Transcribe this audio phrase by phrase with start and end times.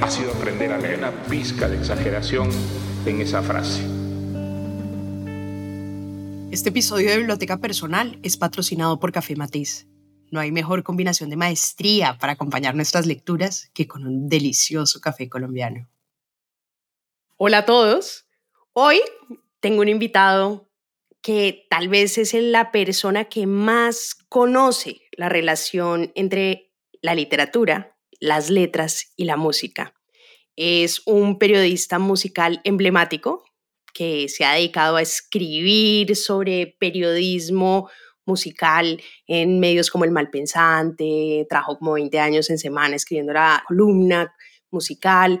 [0.00, 2.50] ha sido aprender a leer una pizca de exageración
[3.04, 3.82] en esa frase.
[6.50, 9.86] Este episodio de Biblioteca Personal es patrocinado por Café Matiz.
[10.30, 15.28] No hay mejor combinación de maestría para acompañar nuestras lecturas que con un delicioso café
[15.28, 15.88] colombiano.
[17.36, 18.26] Hola a todos.
[18.72, 19.00] Hoy
[19.60, 20.70] tengo un invitado
[21.20, 28.50] que tal vez es la persona que más conoce la relación entre la literatura, las
[28.50, 29.94] letras y la música.
[30.56, 33.44] Es un periodista musical emblemático
[33.94, 37.90] que se ha dedicado a escribir sobre periodismo
[38.26, 44.32] musical en medios como El Malpensante, trabajó como 20 años en semana escribiendo la columna
[44.70, 45.40] musical,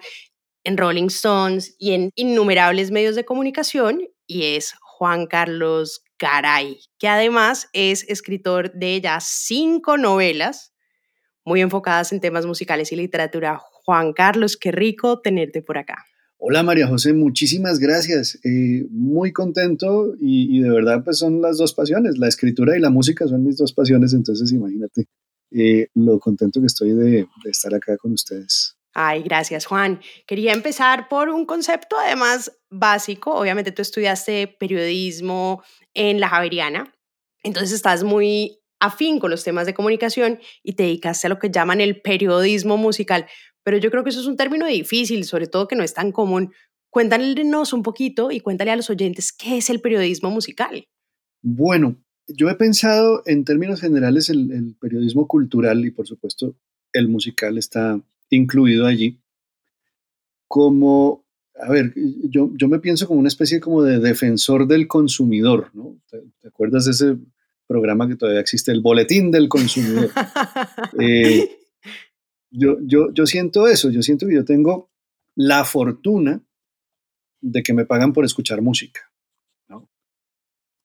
[0.64, 7.08] en Rolling Stones y en innumerables medios de comunicación, y es Juan Carlos Garay, que
[7.08, 10.67] además es escritor de ya cinco novelas
[11.48, 13.58] muy enfocadas en temas musicales y literatura.
[13.58, 16.04] Juan Carlos, qué rico tenerte por acá.
[16.36, 18.38] Hola María José, muchísimas gracias.
[18.44, 22.90] Eh, muy contento y, de verdad pues son las dos pasiones, la escritura y la
[22.90, 25.06] música son mis dos pasiones, entonces imagínate
[25.50, 28.76] eh, lo contento que estoy de, de estar acá con ustedes.
[28.94, 30.00] Ay, gracias Juan.
[30.26, 33.34] Quería empezar por un concepto además básico.
[33.34, 35.62] Obviamente tú estudiaste periodismo
[35.94, 36.94] en la Javeriana,
[37.42, 41.50] entonces estás muy afín con los temas de comunicación y te dedicaste a lo que
[41.50, 43.26] llaman el periodismo musical
[43.68, 46.10] pero yo creo que eso es un término difícil, sobre todo que no es tan
[46.10, 46.52] común.
[46.88, 50.86] Cuéntanos un poquito y cuéntale a los oyentes qué es el periodismo musical.
[51.42, 56.56] Bueno, yo he pensado en términos generales el, periodismo cultural y por supuesto
[56.94, 58.00] el musical está
[58.30, 59.20] incluido allí
[60.46, 61.92] como, a ver,
[62.24, 66.00] yo, yo me pienso como una especie como de defensor del consumidor, ¿no?
[66.08, 67.16] ¿Te, acuerdas de ese
[67.68, 70.10] programa que todavía existe, el boletín del consumidor?
[71.00, 71.58] eh,
[72.50, 74.90] yo, yo, yo siento eso, yo siento que yo tengo
[75.36, 76.42] la fortuna
[77.40, 79.02] de que me pagan por escuchar música.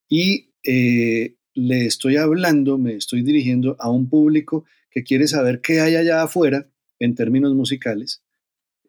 [0.09, 5.81] Y eh, le estoy hablando, me estoy dirigiendo a un público que quiere saber qué
[5.81, 6.69] hay allá afuera
[6.99, 8.21] en términos musicales,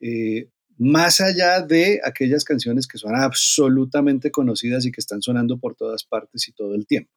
[0.00, 5.76] eh, más allá de aquellas canciones que son absolutamente conocidas y que están sonando por
[5.76, 7.10] todas partes y todo el tiempo.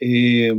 [0.00, 0.52] Eh,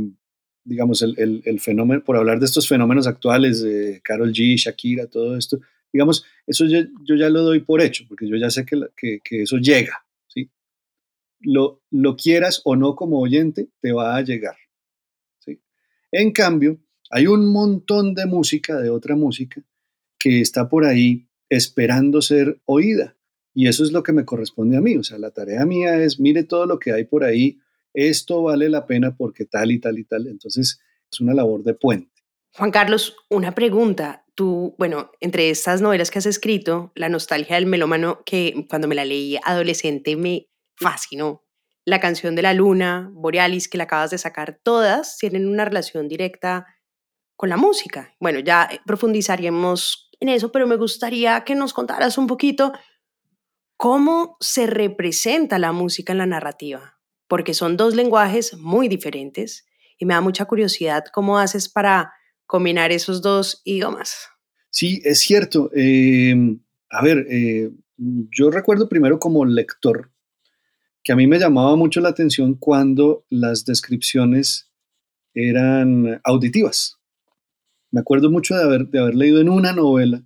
[0.64, 5.36] digamos, el, el, fenómeno, por hablar de estos fenómenos actuales de Carol G, Shakira, todo
[5.36, 5.60] esto,
[5.92, 9.20] digamos, eso yo, yo ya lo doy por hecho, porque yo ya sé que, que,
[9.22, 10.50] que, eso llega, ¿sí?
[11.40, 14.56] Lo, lo quieras o no como oyente, te va a llegar,
[15.38, 15.60] ¿sí?
[16.10, 16.80] En cambio,
[17.10, 19.62] hay un montón de música, de otra música,
[20.18, 23.16] que está por ahí esperando ser oída.
[23.54, 24.96] Y eso es lo que me corresponde a mí.
[24.96, 27.60] O sea, la tarea mía es, mire todo lo que hay por ahí
[27.96, 30.26] esto vale la pena porque tal y tal y tal.
[30.26, 30.78] Entonces,
[31.10, 32.12] es una labor de puente.
[32.54, 34.24] Juan Carlos, una pregunta.
[34.34, 38.94] Tú, bueno, entre estas novelas que has escrito, La nostalgia del melómano, que cuando me
[38.94, 41.42] la leí adolescente me fascinó.
[41.86, 46.06] La canción de la luna, Borealis, que la acabas de sacar, todas tienen una relación
[46.06, 46.66] directa
[47.34, 48.14] con la música.
[48.20, 52.72] Bueno, ya profundizaremos en eso, pero me gustaría que nos contaras un poquito
[53.78, 56.95] cómo se representa la música en la narrativa
[57.28, 59.66] porque son dos lenguajes muy diferentes
[59.98, 62.12] y me da mucha curiosidad cómo haces para
[62.46, 64.28] combinar esos dos idiomas.
[64.70, 65.70] Sí, es cierto.
[65.74, 66.60] Em,
[66.90, 70.10] a ver, eh, yo recuerdo primero como lector
[71.02, 74.70] que a mí me llamaba mucho la atención cuando las descripciones
[75.34, 76.98] eran auditivas.
[77.90, 80.24] Me acuerdo mucho de haber, de haber leído en una novela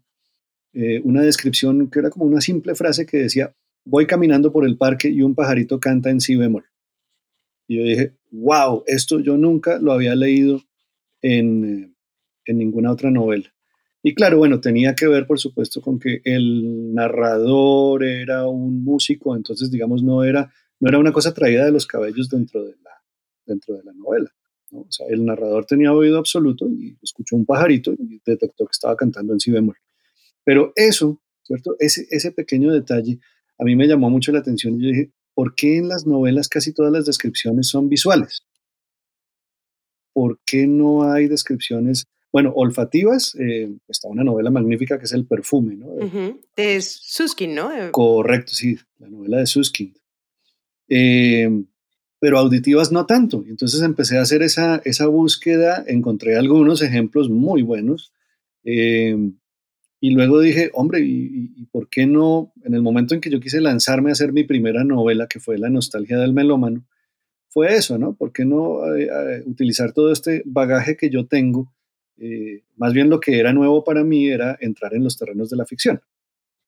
[0.72, 3.54] eh, una descripción que era como una simple frase que decía,
[3.84, 6.64] voy caminando por el parque y un pajarito canta en si bemol.
[7.70, 10.60] Y yo dije, wow, esto yo nunca lo había leído
[11.22, 11.94] en,
[12.44, 13.54] en ninguna otra novela.
[14.02, 19.36] Y claro, bueno, tenía que ver, por supuesto, con que el narrador era un músico,
[19.36, 22.90] entonces, digamos, no era, no era una cosa traída de los cabellos dentro de la,
[23.46, 24.32] dentro de la novela.
[24.72, 28.96] O sea, el narrador tenía oído absoluto y escuchó un pajarito y detectó que estaba
[28.96, 29.76] cantando en si bemol.
[30.42, 31.76] Pero eso, ¿cierto?
[31.78, 33.20] Ese, ese pequeño detalle
[33.58, 36.50] a mí me llamó mucho la atención y yo dije, ¿por qué en las novelas
[36.50, 38.42] casi todas las descripciones son visuales?
[40.12, 45.24] ¿Por qué no hay descripciones Bueno, olfativas, eh, está una novela magnífica que es El
[45.24, 45.94] perfume, ¿no?
[46.54, 47.70] De Susskind, ¿no?
[47.90, 49.96] Correcto, sí, la novela de Susskind.
[50.90, 51.48] Eh,
[52.18, 53.42] pero auditivas no tanto.
[53.48, 58.12] Entonces empecé a hacer esa, esa búsqueda, encontré algunos ejemplos muy buenos.
[58.62, 59.16] Eh,
[60.00, 62.52] y luego dije, hombre, ¿y, por qué no?
[62.64, 65.58] En el momento en que yo quise lanzarme a hacer mi primera novela, que fue
[65.58, 66.86] La nostalgia del melómano,
[67.48, 68.14] fue eso, ¿no?
[68.14, 68.80] ¿Por qué no
[69.44, 71.72] utilizar todo este bagaje que yo tengo?
[72.16, 75.56] Eh, más bien lo que era nuevo para mí era entrar en los terrenos de
[75.56, 76.00] la ficción.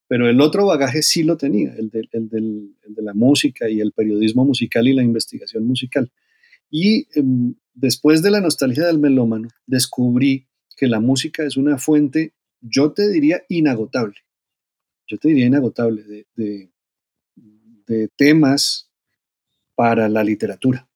[0.09, 4.87] Pero el otro bagaje sí lo tenía, el de, la música y el periodismo musical
[4.89, 6.11] y la investigación musical.
[6.71, 12.35] Y em, después de la nostalgia del melómano, descubrí que la música es una fuente,
[12.63, 14.17] yo te diría, inagotable.
[15.07, 16.69] Yo te diría inagotable de,
[18.17, 18.91] temas
[19.75, 20.89] para la literatura.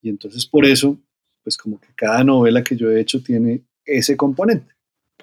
[0.00, 1.00] Y entonces por eso
[1.42, 4.72] pues como que cada novela que yo he hecho tiene ese componente.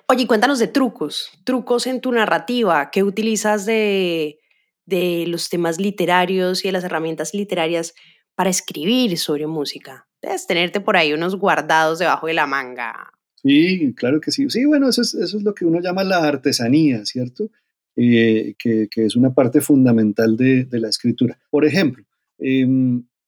[0.07, 4.39] Oye, cuéntanos de trucos, trucos en tu narrativa, ¿qué utilizas de,
[4.85, 7.94] de los temas literarios y de las herramientas literarias
[8.35, 10.07] para escribir sobre música?
[10.21, 13.11] Debes tenerte por ahí unos guardados debajo de la manga.
[13.43, 14.49] Sí, claro que sí.
[14.49, 17.49] Sí, bueno, eso es, eso es lo que uno llama la artesanía, ¿cierto?
[17.95, 21.37] Eh, que, que, es una parte fundamental de, de la escritura.
[21.51, 22.05] Por ejemplo,
[22.39, 22.65] eh,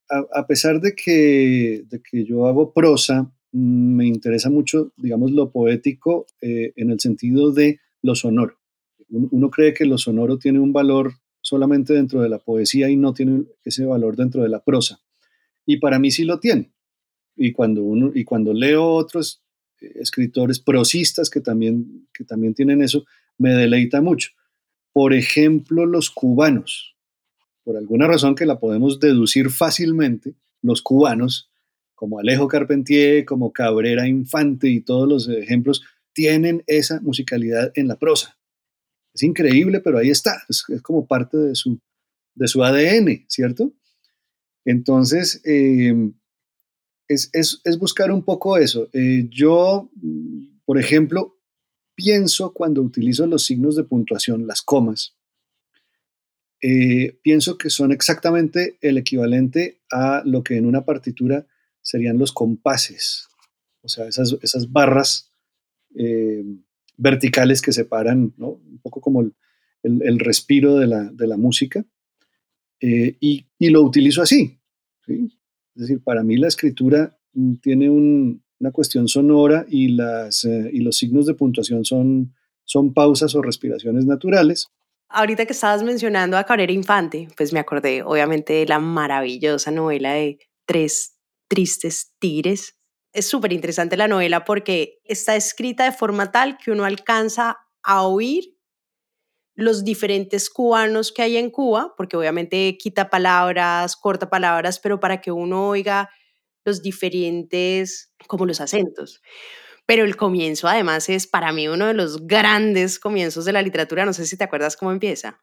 [0.10, 5.52] a, pesar de que, de que yo hago prosa, mm, me interesa mucho, digamos, lo
[5.52, 8.58] poético eh, en el sentido de lo sonoro.
[9.10, 13.14] Uno, cree que lo sonoro tiene un valor solamente dentro de la poesía y no
[13.14, 15.00] tiene ese valor dentro de la prosa.
[15.66, 16.72] Y para mí sí lo tiene.
[17.36, 19.45] Y cuando, uno, y cuando leo otros
[19.96, 23.06] escritores prosistas que también, que también tienen eso,
[23.38, 24.30] me deleita mucho.
[24.94, 26.96] Por ejemplo, los cubanos
[27.66, 31.50] por alguna razón que la podemos deducir fácilmente, los cubanos,
[31.96, 35.84] como Alejo Carpentier, como Cabrera Infante y todos los ejemplos,
[36.14, 38.38] tienen esa musicalidad en la prosa.
[39.14, 41.80] Es increíble, pero ahí está, es, como parte de su,
[42.36, 43.74] de su ADN, ¿cierto?
[44.64, 46.14] Entonces, em,
[47.08, 48.90] es, buscar un poco eso.
[48.94, 49.90] Eh, yo,
[50.66, 51.38] por ejemplo,
[51.96, 55.16] pienso cuando utilizo los signos de puntuación, las comas,
[56.62, 61.46] eh, pienso que son exactamente el equivalente a lo que en una partitura
[61.82, 63.28] serían los compases,
[63.82, 65.32] o sea, esas, esas barras
[65.96, 66.44] eh,
[66.98, 68.50] verticales que separan, ¿no?
[68.50, 69.36] un poco como el,
[69.84, 71.86] el, respiro de la, de la música,
[72.80, 74.60] y, y, lo utilizo así.
[75.08, 75.28] ¿sí?
[75.76, 80.80] Es decir, para mí la escritura mm, tiene un, una cuestión sonora y, las, y
[80.80, 82.34] los signos de puntuación son,
[82.64, 84.70] son pausas o respiraciones naturales
[85.10, 90.14] Ahorita que estabas mencionando a Cabrera Infante, pues me acordé obviamente de la maravillosa novela
[90.14, 91.18] de Tres
[91.48, 92.76] Tristes Tigres.
[93.14, 98.04] Es súper interesante la novela porque está escrita de forma tal que uno alcanza a
[98.04, 98.55] oír
[99.56, 105.22] los diferentes cubanos que hay en Cuba, porque obviamente quita palabras, corta palabras, pero para
[105.22, 106.10] que uno oiga
[106.66, 109.22] los diferentes, como los acentos.
[109.86, 114.06] Pero el comienzo además es para mí uno de los grandes comienzos de la literatura,
[114.06, 115.42] no sé si te acuerdas cómo empieza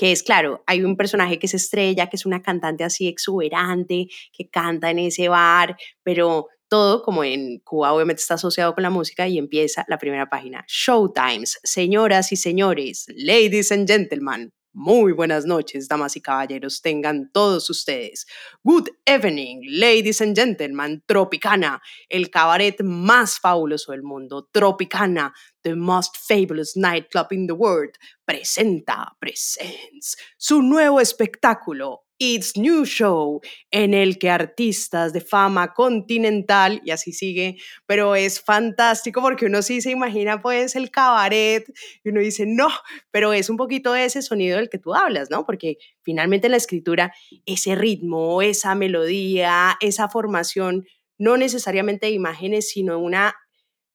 [0.00, 4.06] que es claro, hay un personaje que es estrella, que es una cantante así exuberante,
[4.32, 8.90] que canta en ese bar, pero todo como en Cuba obviamente está asociado con la
[8.90, 10.64] música y empieza la primera página.
[10.68, 17.68] Showtimes, señoras y señores, ladies and gentlemen, muy buenas noches, damas y caballeros, tengan todos
[17.70, 18.24] ustedes.
[18.62, 21.02] Good evening, ladies and gentlemen.
[21.06, 24.48] Tropicana, el cabaret más fabuloso del mundo.
[24.52, 25.32] Tropicana,
[25.64, 33.40] the most fabulous nightclub in the world, presenta, presents su nuevo espectáculo, It's New Show,
[33.70, 39.62] en el que artistas de fama continental, y así sigue, pero es fantástico porque uno
[39.62, 41.64] sí se imagina pues el cabaret
[42.04, 42.68] y uno dice, no,
[43.10, 45.46] pero es un poquito ese sonido del que tú hablas, ¿no?
[45.46, 47.14] Porque finalmente en la escritura
[47.46, 50.86] ese ritmo, esa melodía, esa formación,
[51.16, 53.34] no necesariamente de imágenes, sino una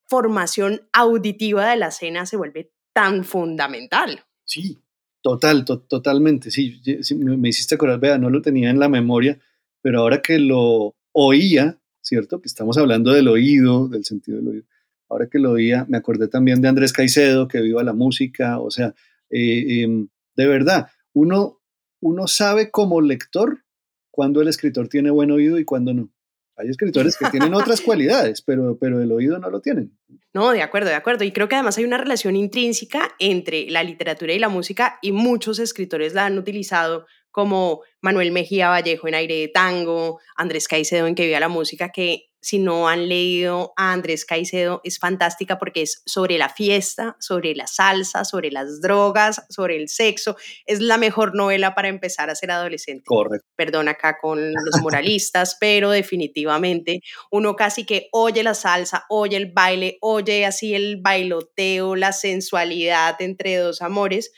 [0.07, 4.25] formación auditiva de la escena se vuelve tan fundamental.
[4.45, 4.84] Sí,
[5.25, 6.79] Total, totalmente, sí,
[7.15, 9.39] me, hiciste acordar, vea, no lo tenía en la memoria,
[9.81, 12.41] pero ahora que lo oía, ¿cierto?
[12.41, 14.65] Que estamos hablando del oído, del sentido del oído,
[15.09, 18.69] ahora que lo oía, me acordé también de Andrés Caicedo, que viva la música, o
[18.69, 18.93] sea,
[19.31, 21.59] eh, em, de verdad, uno,
[22.01, 23.63] uno sabe como lector
[24.11, 26.11] cuando el escritor tiene buen oído y cuando no.
[26.57, 29.97] Hay escritores que tienen otras cualidades, pero, pero el oído no lo tienen.
[30.33, 31.23] No, de acuerdo, de acuerdo.
[31.23, 35.11] Y creo que además hay una relación intrínseca entre la literatura y la música y
[35.11, 41.07] muchos escritores la han utilizado como Manuel Mejía Vallejo en Aire de Tango, Andrés Caicedo
[41.07, 45.57] en Que Viva la Música, que si no han leído a Andrés Caicedo, es fantástica
[45.57, 50.37] porque es sobre la fiesta, sobre la salsa, sobre las drogas, sobre el sexo.
[50.67, 53.05] Es la mejor novela para empezar a ser adolescente.
[53.07, 53.47] Correcto.
[53.55, 59.51] Perdón acá con los moralistas, pero definitivamente uno casi que oye la salsa, oye el
[59.51, 64.31] baile, oye así el bailoteo, la sensualidad entre dos amores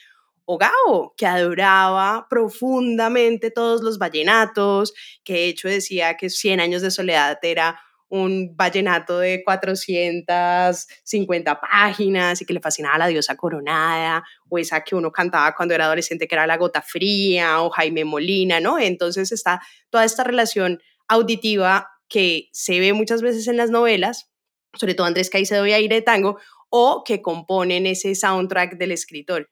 [0.46, 4.94] o Gao, que adoraba profundamente todos los vallenatos,
[5.26, 12.42] que de hecho decía que 100 años de soledad era un vallenato de 450 páginas
[12.42, 16.28] y que le fascinaba la diosa coronada, o esa que uno cantaba cuando era adolescente
[16.28, 18.80] que era La Gota Fría, o Jaime Molina, ¿no?
[18.80, 24.32] Entonces está toda esta relación auditiva que se ve muchas veces en las novelas,
[24.74, 29.50] sobre todo Andrés Caicedo y Aire de Tango, o que componen ese soundtrack del escritor.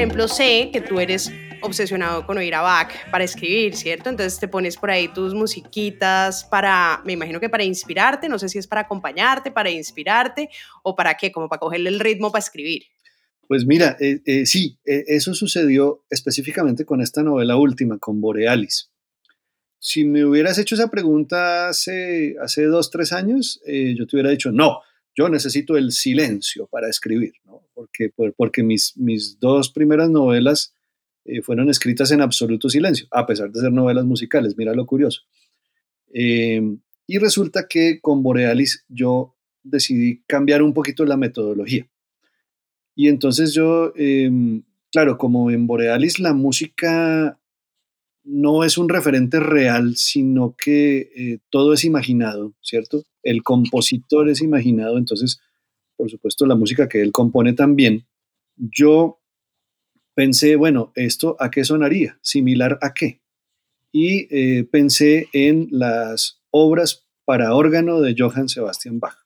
[0.00, 1.30] Ejemplo, sé que tú eres
[1.60, 4.08] obsesionado con oír a Bach para escribir, ¿cierto?
[4.08, 8.48] Entonces te pones por ahí tus musiquitas para, me imagino que para inspirarte, no sé
[8.48, 10.48] si es para acompañarte, para inspirarte
[10.82, 12.84] o para qué, como para cogerle el ritmo para escribir.
[13.46, 18.90] Pues mira, eh, eh, sí, eh, eso sucedió específicamente con esta novela última, con Borealis.
[19.78, 24.50] Si me hubieras hecho esa pregunta hace, hace dos, tres años, yo te hubiera dicho,
[24.50, 24.80] no,
[25.16, 27.62] yo necesito el silencio para escribir, ¿no?
[27.74, 30.74] porque, porque mis, mis dos primeras novelas
[31.24, 35.22] eh, fueron escritas en absoluto silencio, a pesar de ser novelas musicales, mira lo curioso.
[36.12, 41.88] Em, y resulta que con Borealis yo decidí cambiar un poquito la metodología.
[42.94, 44.62] Y entonces yo, em,
[44.92, 47.39] claro, como en Borealis la música
[48.24, 53.04] no es un referente real, sino que eh, todo es imaginado, ¿cierto?
[53.22, 55.40] El compositor es imaginado, entonces
[56.00, 58.06] por supuesto la música que él compone también,
[58.56, 59.20] yo
[60.14, 62.18] pensé, bueno, ¿esto a qué sonaría?
[62.22, 63.20] ¿Similar a qué?
[63.92, 69.18] Y eh, pensé en las obras para órgano de Johann Sebastian Bach,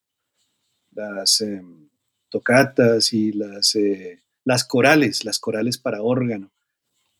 [0.91, 1.91] las em,
[2.29, 6.54] tocatas y las, eh, las corales, las corales para órgano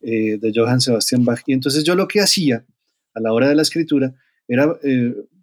[0.05, 1.43] eh, de Johann Sebastian Bach.
[1.47, 2.65] Y entonces yo lo que hacía
[3.15, 4.15] a la hora de la escritura
[4.47, 4.77] era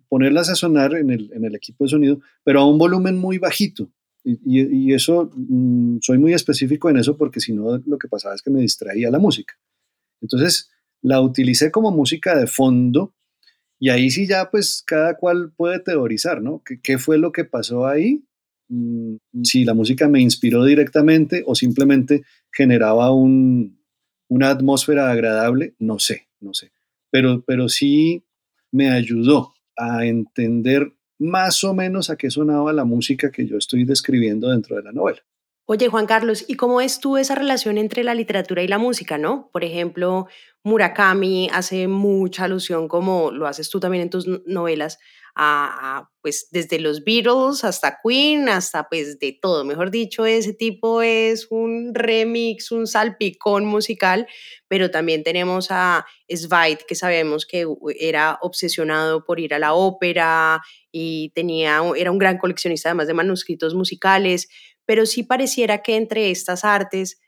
[0.09, 3.37] ponerlas a sonar en el, en el equipo de sonido, pero a un volumen muy
[3.37, 3.89] bajito,
[4.23, 8.41] y, eso, mm, soy muy específico en eso porque si no, lo que pasaba es
[8.41, 9.55] que me distraía la música.
[10.21, 10.69] Entonces,
[11.01, 13.15] la utilicé como música de fondo
[13.79, 16.61] y ahí sí ya pues cada cual puede teorizar, ¿no?
[16.83, 18.23] ¿Qué, fue lo que pasó ahí?
[18.69, 23.80] Mm, si la música me inspiró directamente o simplemente generaba un,
[24.31, 26.71] una atmósfera agradable, no sé, no sé.
[27.09, 28.23] Pero, pero sí
[28.71, 33.83] me ayudó a entender más o menos a qué sonaba la música que yo estoy
[33.83, 35.19] describiendo dentro de la novela.
[35.65, 39.17] Oye, Juan Carlos, ¿y cómo es tú esa relación entre la literatura y la música,
[39.17, 39.49] no?
[39.51, 40.27] Por ejemplo,
[40.63, 44.97] Murakami hace mucha alusión, como lo haces tú también en tus novelas,
[45.35, 49.63] a, pues desde los Beatles hasta Queen, hasta pues de todo.
[49.63, 54.27] Mejor dicho, ese tipo es un remix, un salpicón musical,
[54.67, 57.65] pero también tenemos a Sveit, que sabemos que
[57.99, 60.61] era obsesionado por ir a la ópera
[60.91, 64.49] y tenía, era un gran coleccionista además de manuscritos musicales,
[64.85, 67.19] pero sí pareciera que entre estas artes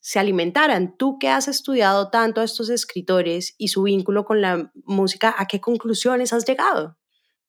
[0.00, 0.96] se alimentaran.
[0.96, 5.46] Tú que has estudiado tanto a estos escritores y su vínculo con la música, ¿a
[5.46, 6.96] qué conclusiones has llegado?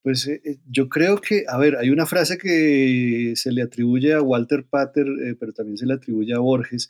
[0.08, 4.14] Pues eh, eh, yo creo que, a ver, hay una frase que se le atribuye
[4.14, 6.88] a Walter Pater, eh, pero también se le atribuye a Borges,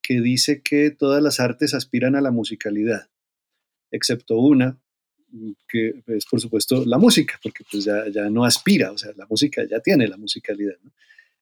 [0.00, 3.10] que dice que todas las artes aspiran a la musicalidad,
[3.90, 4.78] excepto una,
[5.68, 9.26] que es por supuesto la música, porque pues ya, ya no aspira, o sea, la
[9.28, 10.76] música ya tiene la musicalidad.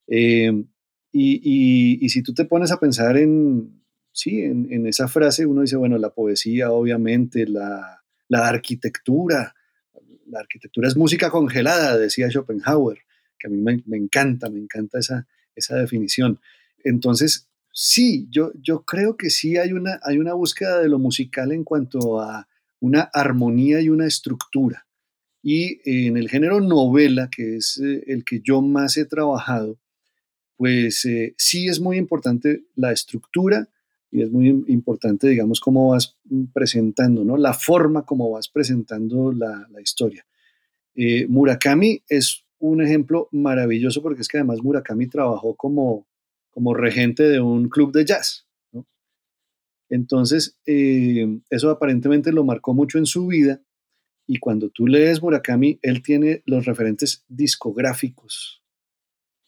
[0.07, 0.69] Em,
[1.12, 5.61] y, y, si tú te pones a pensar en, sí, en, en, esa frase, uno
[5.61, 9.55] dice, bueno, la poesía, obviamente, la, la arquitectura,
[10.31, 12.99] la arquitectura es música congelada, decía Schopenhauer,
[13.39, 16.41] que a mí me, encanta, me encanta esa, esa definición.
[16.85, 21.53] Entonces, sí, yo, yo creo que sí hay una, hay una búsqueda de lo musical
[21.53, 22.49] en cuanto a
[22.81, 24.87] una armonía y una estructura.
[25.43, 29.79] Y en el género novela, que es eh, el que yo más he trabajado,
[30.57, 33.69] pues eh, sí es muy importante la estructura,
[34.11, 36.19] y es muy importante, digamos, cómo vas
[36.52, 37.37] presentando, ¿no?
[37.37, 40.26] La forma como vas presentando la, historia.
[40.95, 46.09] Eh, Murakami es un ejemplo maravilloso porque es que además Murakami trabajó como,
[46.50, 48.87] como regente de un club de jazz, ¿no?
[49.88, 53.62] Entonces, eh, eso aparentemente lo marcó mucho en su vida
[54.26, 58.62] Y cuando tú lees Murakami, él tiene los referentes discográficos,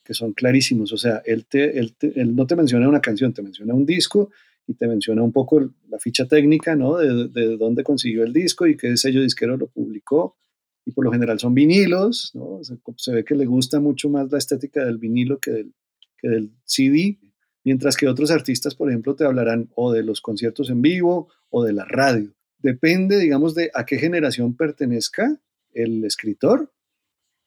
[0.04, 0.92] que son clarísimos.
[0.92, 4.30] O sea, él, te, él, él no te menciona una canción, te menciona un disco
[4.66, 6.96] y te menciona un poco la ficha técnica, ¿no?
[6.98, 10.36] De, de, dónde consiguió el disco y qué sello disquero lo publicó.
[10.84, 12.60] Y por lo general son vinilos, ¿no?
[12.96, 15.74] Se, ve que le gusta mucho más la estética del vinilo que del,
[16.18, 17.18] que del CD,
[17.64, 21.64] mientras que otros artistas, por ejemplo, te hablarán o de los conciertos en vivo o
[21.64, 22.34] de la radio.
[22.58, 25.40] Depende, digamos, de a qué generación pertenezca
[25.72, 26.72] el escritor.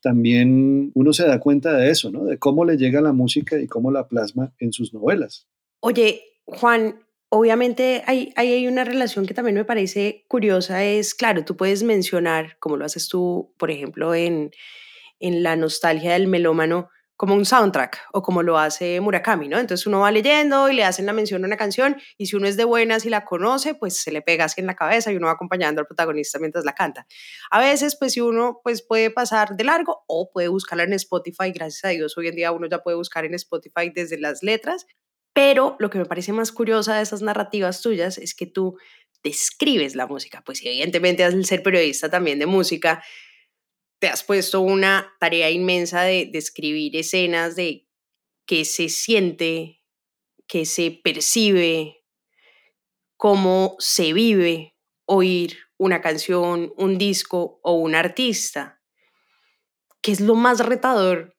[0.01, 2.25] También uno se da cuenta de eso, ¿no?
[2.25, 5.47] De cómo le llega la música y cómo la plasma en sus novelas.
[5.79, 11.57] Oye, Juan, obviamente hay, hay, una relación que también me parece curiosa, es, claro, tú
[11.57, 14.51] puedes mencionar, como lo haces tú, por ejemplo, en,
[15.19, 19.57] en La nostalgia del melómano, como un soundtrack o como lo hace Murakami, ¿no?
[19.57, 22.47] Entonces uno va leyendo y le hacen la mención a una canción y si uno
[22.47, 25.15] es de buenas y la conoce, pues se le pega así en la cabeza y
[25.15, 27.07] uno va acompañando al protagonista mientras la canta.
[27.51, 31.51] A veces, pues si uno pues puede pasar de largo o puede buscarla en Spotify,
[31.51, 34.85] gracias a Dios hoy en día uno ya puede buscar en Spotify desde las letras
[35.35, 38.77] pero lo que me parece más curiosa de esas narrativas tuyas es que tú
[39.21, 40.41] describes la música.
[40.45, 43.03] Pues evidentemente al ser periodista también de música,
[43.99, 47.85] te has puesto una tarea inmensa de describir escenas de
[48.45, 49.83] qué se siente,
[50.47, 52.05] qué se percibe,
[53.17, 58.81] cómo se vive oír una canción, un disco o un artista.
[60.01, 61.34] ¿Qué es lo más retador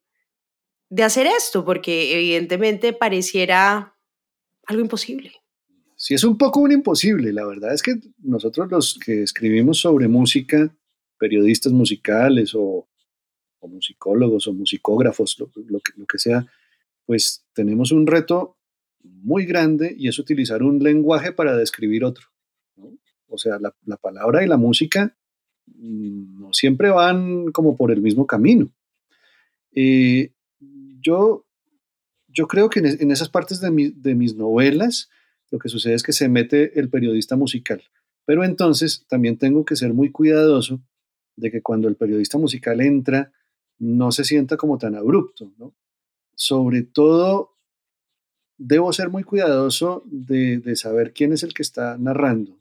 [0.89, 3.97] de hacer esto, porque evidentemente pareciera
[4.67, 5.33] algo imposible.
[5.97, 7.33] Sí, es un poco un imposible.
[7.33, 10.75] La verdad es que nosotros los que escribimos sobre música,
[11.19, 12.89] periodistas musicales o,
[13.63, 16.47] musicólogos o musicógrafos, lo, que, sea,
[17.05, 18.57] pues tenemos un reto
[19.03, 22.27] muy grande y es utilizar un lenguaje para describir otro.
[23.27, 25.17] O sea, la, la, palabra y la música
[25.67, 28.71] mm, no siempre van como por el mismo camino.
[29.75, 30.31] Eh,
[31.07, 31.47] yo,
[32.27, 35.09] yo creo que en, esas partes de, de mis novelas
[35.51, 37.83] lo que sucede es que se mete el periodista musical.
[38.25, 40.81] Pero entonces también tengo que ser muy cuidadoso
[41.37, 43.33] de que cuando el periodista musical entra
[43.79, 45.53] no se sienta como tan abrupto.
[45.59, 45.73] ¿no?
[46.35, 47.57] Sobre todo,
[48.59, 52.59] debo ser muy cuidadoso de, de, saber quién es el que está narrando.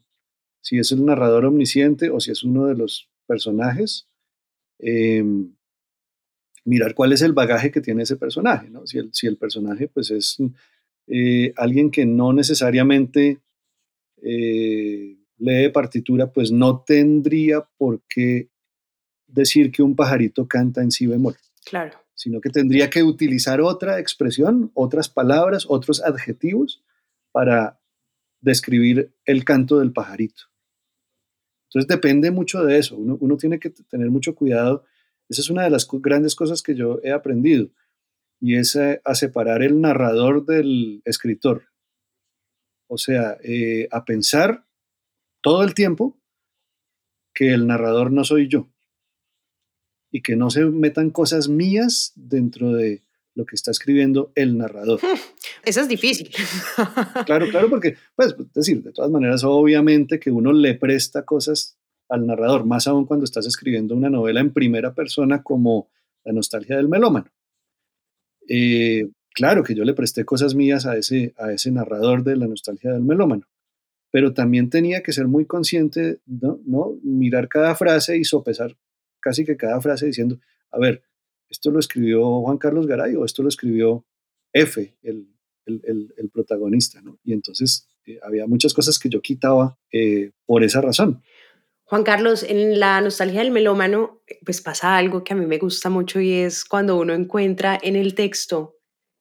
[0.60, 4.06] Si es el narrador omnisciente o si es uno de los personajes.
[4.78, 5.24] Eh,
[6.66, 8.86] mirar cuál es el bagaje que tiene ese personaje, ¿no?
[8.86, 10.36] Si el, si el personaje pues es
[11.06, 13.40] eh, alguien que no necesariamente
[14.20, 18.50] eh, lee partitura, pues no tendría por qué
[19.28, 21.36] decir que un pajarito canta en si bemol.
[21.64, 21.98] Claro.
[22.14, 26.82] Sino que tendría que utilizar otra expresión, otras palabras, otros adjetivos
[27.30, 27.78] para
[28.40, 30.44] describir el canto del pajarito.
[31.68, 32.96] Entonces depende mucho de eso.
[32.96, 34.84] Uno, uno tiene que tener mucho cuidado
[35.28, 37.70] esa es una de las grandes cosas que yo he aprendido
[38.40, 41.64] y es a, separar el narrador del escritor.
[42.88, 44.66] O sea, eh, a pensar
[45.42, 46.18] todo el tiempo
[47.34, 48.68] que el narrador no soy yo
[50.12, 53.02] y que no se metan cosas mías dentro de
[53.34, 55.00] lo que está escribiendo el narrador.
[55.64, 56.30] Eso es difícil.
[57.26, 61.76] Claro, claro, porque, pues, es decir, de todas maneras, obviamente que uno le presta cosas
[62.08, 65.88] al narrador, más aún cuando estás escribiendo una novela en primera persona como
[66.24, 67.30] La nostalgia del melómano.
[68.48, 72.46] Eh, claro que yo le presté cosas mías a ese, a ese narrador de La
[72.46, 73.46] nostalgia del melómano,
[74.10, 76.60] pero también tenía que ser muy consciente, ¿no?
[76.64, 76.98] ¿no?
[77.02, 78.76] Mirar cada frase y sopesar
[79.26, 80.38] casi que cada frase diciendo,
[80.70, 81.02] a ver,
[81.48, 84.04] esto lo escribió Juan Carlos Garay o esto lo escribió
[84.52, 85.26] F, el,
[85.64, 87.18] el, el, protagonista, ¿no?
[87.24, 91.22] Y entonces eh, había muchas cosas que yo quitaba eh, por esa razón.
[91.88, 95.88] Juan Carlos, en la nostalgia del melómano, pues pasa algo que a mí me gusta
[95.88, 98.76] mucho y es cuando uno encuentra en el texto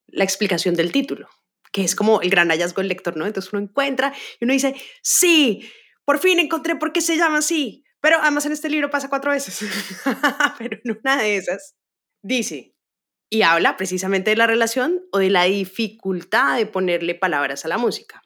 [0.07, 1.29] la explicación del título,
[1.71, 3.27] que es como el gran hallazgo del lector, ¿no?
[3.27, 5.69] Entonces uno encuentra y uno dice, sí,
[6.05, 9.29] por fin encontré por qué se llama así, pero además en este libro pasa cuatro
[9.29, 9.59] veces,
[10.57, 11.75] pero en una de esas
[12.23, 12.75] dice,
[13.29, 17.77] y habla precisamente de la relación o de la dificultad de ponerle palabras a la
[17.77, 18.23] música.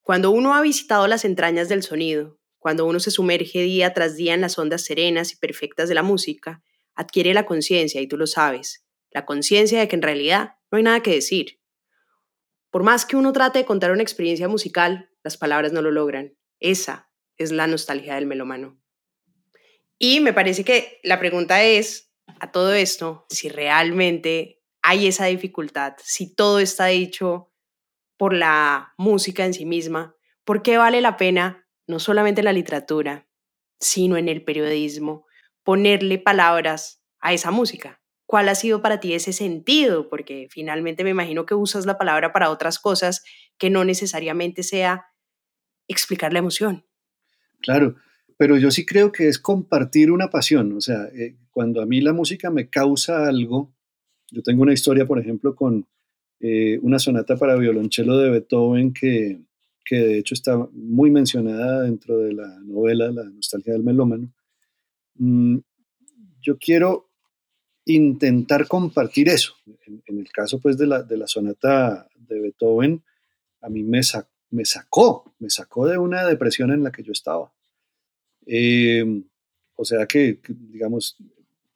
[0.00, 4.34] Cuando uno ha visitado las entrañas del sonido, cuando uno se sumerge día tras día
[4.34, 6.62] en las ondas serenas y perfectas de la música,
[6.94, 10.84] adquiere la conciencia, y tú lo sabes, la conciencia de que en realidad no hay
[10.84, 11.60] nada que decir.
[12.70, 16.38] Por más que uno trate de contar una experiencia musical, las palabras no lo logran.
[16.60, 18.80] Esa es la nostalgia del melomano.
[19.98, 25.94] Y me parece que la pregunta es, a todo esto, si realmente hay esa dificultad,
[25.98, 27.52] si todo está dicho
[28.16, 33.28] por la música en sí misma, ¿por qué vale la pena no solamente la literatura,
[33.80, 35.26] sino en el periodismo,
[35.64, 38.00] ponerle palabras a esa música.
[38.26, 40.08] ¿Cuál ha sido para ti ese sentido?
[40.08, 43.24] Porque finalmente me imagino que usas la palabra para otras cosas
[43.58, 45.06] que no necesariamente sea
[45.88, 46.86] explicar la emoción.
[47.60, 47.96] Claro,
[48.38, 50.72] pero yo sí creo que es compartir una pasión.
[50.72, 53.72] O sea, eh, cuando a mí la música me causa algo,
[54.30, 55.86] yo tengo una historia, por ejemplo, con
[56.40, 59.42] eh, una sonata para violonchelo de Beethoven que,
[59.84, 64.32] que de hecho está muy mencionada dentro de la novela La nostalgia del melómano.
[65.14, 65.58] Mm,
[66.40, 67.10] yo quiero
[67.84, 69.54] intentar compartir eso.
[69.86, 73.02] En, el caso pues de la, de la, sonata de Beethoven,
[73.60, 74.00] a mí me,
[74.50, 77.52] me sacó, me sacó de una depresión en la que yo estaba.
[78.46, 79.04] Eh,
[79.74, 81.16] o sea que, digamos,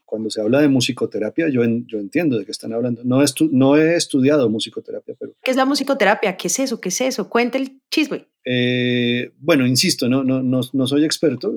[0.07, 3.03] cuando se habla de musicoterapia, yo, yo entiendo de qué están hablando.
[3.05, 5.35] No, no he estudiado musicoterapia, pero...
[5.43, 6.37] ¿Qué es la musicoterapia?
[6.37, 6.81] ¿Qué es eso?
[6.81, 7.29] ¿Qué es eso?
[7.29, 8.29] Cuente el chisme.
[8.45, 11.53] Eh, bueno, insisto, no, no, no, no, soy experto,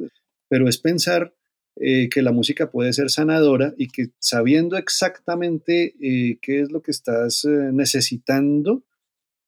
[0.49, 1.35] pero es pensar
[1.75, 6.81] eh, que la música puede ser sanadora y que sabiendo exactamente eh, qué es lo
[6.81, 8.83] que estás necesitando,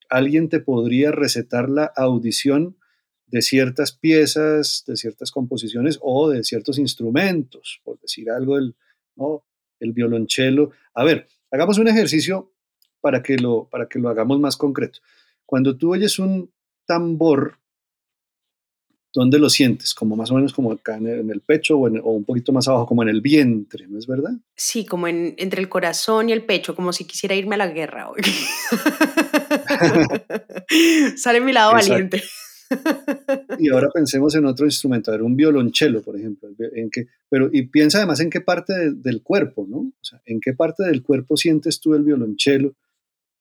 [0.09, 2.77] alguien te podría recetar la audición
[3.25, 8.75] de ciertas piezas, de ciertas composiciones o de ciertos instrumentos, por decir algo, el,
[9.15, 9.43] ¿no?
[9.81, 10.71] el violonchelo.
[10.93, 12.53] A ver, hagamos un ejercicio
[13.01, 14.99] para que, lo, para que lo hagamos más concreto.
[15.45, 16.49] Cuando tú oyes un
[16.85, 17.57] tambor,
[19.13, 19.93] ¿dónde lo sientes?
[19.93, 22.85] Como más o menos como acá en el, pecho o, o, un poquito más abajo,
[22.85, 24.31] como en el vientre, ¿no es verdad?
[24.55, 27.67] Sí, como en, entre el corazón y el pecho, como si quisiera irme a la
[27.67, 28.21] guerra hoy.
[31.17, 32.23] Sale mi lado valiente
[33.59, 37.49] y ahora pensemos en otro instrumento, a ver, un violonchelo, por ejemplo, en que, pero,
[37.51, 39.77] y piensa además en qué parte del cuerpo, ¿no?
[39.77, 42.75] O sea, en qué parte del cuerpo sientes tú el violonchelo.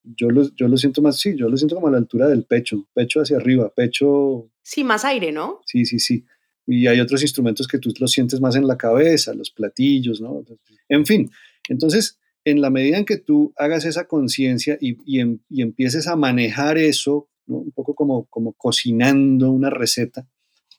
[0.02, 2.44] Yo lo, yo lo siento más, sí, yo lo siento como a la altura del
[2.44, 4.50] pecho, pecho hacia arriba, pecho...
[4.62, 5.60] Sí, más aire, ¿no?
[5.66, 6.24] Sí, sí, sí.
[6.66, 10.44] Y hay otros instrumentos que tú los sientes más en la cabeza, los platillos, ¿no?
[10.88, 11.30] En fin,
[11.68, 16.06] entonces, en la medida en que tú hagas esa conciencia y, y, em, y empieces
[16.06, 20.26] a manejar eso un poco como, como cocinando una receta,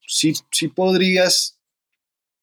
[0.08, 1.60] sí, sí podrías,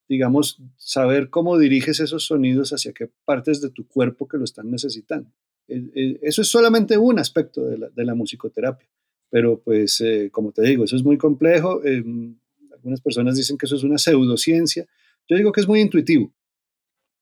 [0.09, 4.71] digamos, saber cómo diriges esos sonidos hacia qué partes de tu cuerpo que lo están
[4.71, 5.31] necesitando.
[5.69, 8.89] Eso es solamente un aspecto de la, de la musicoterapia,
[9.31, 11.85] pero pues, eh, como te digo, eso es muy complejo.
[11.85, 12.39] Em,
[12.73, 14.87] algunas personas dicen que eso es una pseudociencia.
[15.29, 16.33] Yo digo que es muy intuitivo.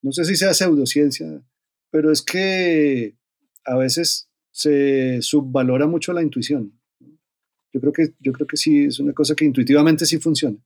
[0.02, 1.42] No sé si sea pseudociencia,
[1.90, 3.16] pero es que
[3.64, 6.75] a veces se subvalora mucho la intuición.
[7.76, 10.56] Yo creo que, yo creo que sí, es una cosa que intuitivamente sí funciona.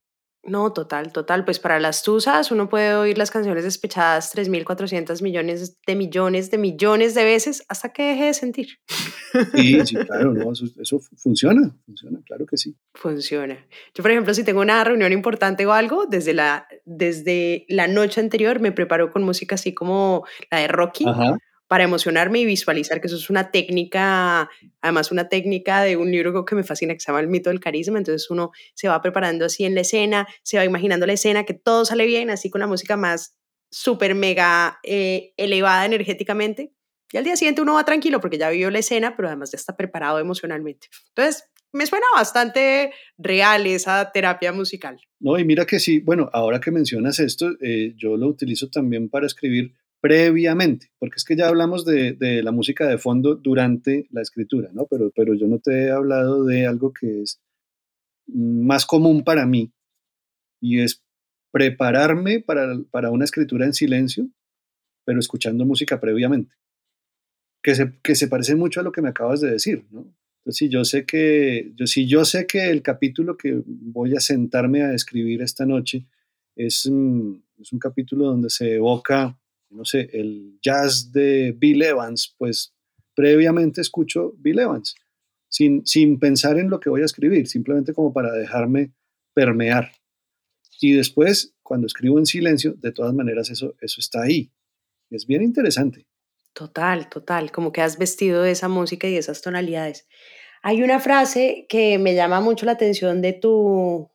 [0.43, 1.43] No, total, total.
[1.43, 6.57] Pues para las tusas uno puede oír las canciones despechadas 3.400 millones de millones de
[6.57, 8.67] millones de veces hasta que deje de sentir.
[9.55, 12.75] Sí, sí, claro, no, eso, funciona, funciona, claro que sí.
[12.93, 13.57] Funciona.
[13.93, 18.19] Yo, por ejemplo, si tengo una reunión importante o algo, desde la, desde la noche
[18.19, 21.05] anterior me preparo con música así como la de Rocky.
[21.07, 21.37] Ajá
[21.71, 24.49] para emocionarme y visualizar, que eso es una técnica,
[24.81, 27.61] además una técnica de un libro que me fascina, que se llama El mito del
[27.61, 31.45] carisma, entonces uno se va preparando así en la escena, se va imaginando la escena,
[31.45, 33.37] que todo sale bien, así con la música más
[33.71, 36.73] súper mega eh, elevada energéticamente,
[37.09, 39.55] y al día siguiente uno va tranquilo porque ya vivió la escena, pero además ya
[39.55, 40.89] está preparado emocionalmente.
[41.15, 44.99] Entonces, me suena bastante real esa terapia musical.
[45.21, 49.07] No, y mira que sí, bueno, ahora que mencionas esto, eh, yo lo utilizo también
[49.07, 54.21] para escribir previamente, porque es que ya hablamos de, la música de fondo durante la
[54.21, 54.87] escritura, ¿no?
[54.87, 57.39] Pero, pero yo no te he hablado de algo que es
[58.27, 59.71] más común para mí
[60.59, 61.03] y es
[61.51, 64.27] prepararme para, para una escritura en silencio,
[65.05, 66.55] pero escuchando música previamente,
[67.61, 70.11] que se, que se parece mucho a lo que me acabas de decir, ¿no?
[70.39, 74.19] Entonces, si yo sé que, yo, si yo sé que el capítulo que voy a
[74.19, 76.07] sentarme a escribir esta noche
[76.55, 79.37] es, mm, es un capítulo donde se evoca
[79.71, 82.73] no sé, el jazz de Bill Evans, pues
[83.15, 84.95] previamente escucho Bill Evans,
[85.49, 88.91] sin, sin pensar en lo que voy a escribir, simplemente como para dejarme
[89.33, 89.91] permear.
[90.79, 94.51] Y después, cuando escribo en silencio, de todas maneras eso, eso está ahí.
[95.09, 96.07] Es bien interesante.
[96.53, 100.07] Total, total, como que has vestido de esa música y esas tonalidades.
[100.63, 104.09] Hay una frase que me llama mucho la atención de tu,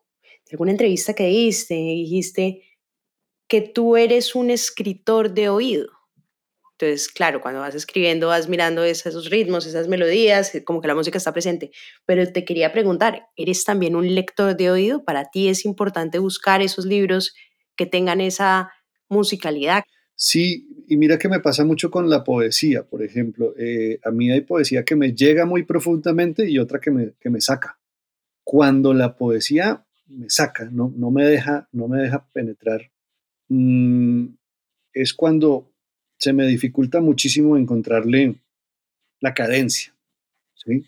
[0.44, 2.62] de alguna entrevista que diste, dijiste,
[3.48, 5.88] que tú eres un escritor de oído.
[6.78, 10.94] Entonces, claro, cuando vas escribiendo vas mirando esos ritmos, esas melodías, eh, como que la
[10.94, 11.70] música está presente.
[12.04, 15.02] Pero te quería preguntar, ¿eres también un lector de oído?
[15.02, 17.34] ¿Para ti es importante buscar esos libros
[17.76, 18.70] que tengan esa
[19.08, 19.84] musicalidad?
[20.14, 23.54] Sí, y mira que me pasa mucho con la poesía, por ejemplo.
[23.58, 27.30] Eh, a mí hay poesía que me llega muy profundamente y otra que me, que
[27.30, 27.78] me saca.
[28.44, 32.90] Cuando la poesía me saca, no, no, me, deja, no me deja penetrar,
[33.48, 34.26] mm,
[34.92, 35.72] es cuando
[36.18, 38.36] se me dificulta muchísimo encontrarle
[39.20, 39.94] la cadencia.
[40.54, 40.84] ¿sí?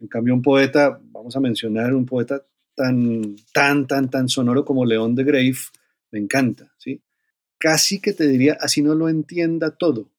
[0.00, 2.42] En cambio, un poeta, vamos a mencionar un poeta
[2.74, 5.56] tan, tan, tan, tan sonoro como León de Grave,
[6.10, 6.72] me encanta.
[6.78, 7.02] ¿sí?
[7.58, 10.10] Casi que te diría, así no lo entienda todo,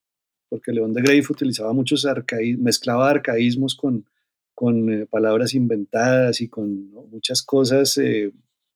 [0.50, 4.06] porque León de Grave utilizaba muchos arcaísmos, mezclaba arcaísmos con,
[4.54, 8.32] con eh, palabras inventadas y con muchas cosas eh,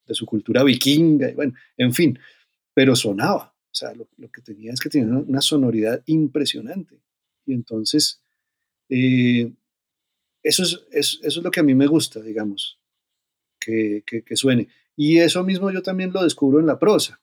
[0.08, 2.18] de su cultura vikinga, bueno, en fin,
[2.76, 3.56] pero sonaba.
[3.72, 7.02] O sea, lo, que tenía es que tenía una, sonoridad impresionante.
[7.46, 8.22] Y entonces,
[8.90, 9.52] eh,
[10.44, 12.80] eso, es, eso es lo que a mí me gusta, digamos,
[13.60, 14.68] que, que, suene.
[14.96, 17.20] Y eso mismo yo también lo descubro en la prosa.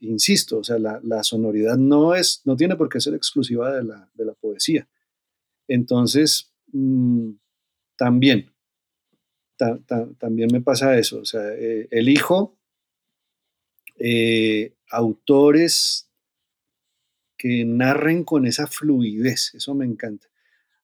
[0.00, 3.84] insisto, o sea, la, la, sonoridad no, es, no tiene por qué ser exclusiva de
[3.84, 4.88] la, de la poesía.
[5.68, 7.30] Entonces, mm,
[7.96, 8.52] también,
[9.56, 11.20] también me pasa eso.
[11.20, 12.53] O sea, eh, elijo
[14.06, 16.10] eh, autores
[17.38, 20.28] que narren con esa fluidez, eso me encanta.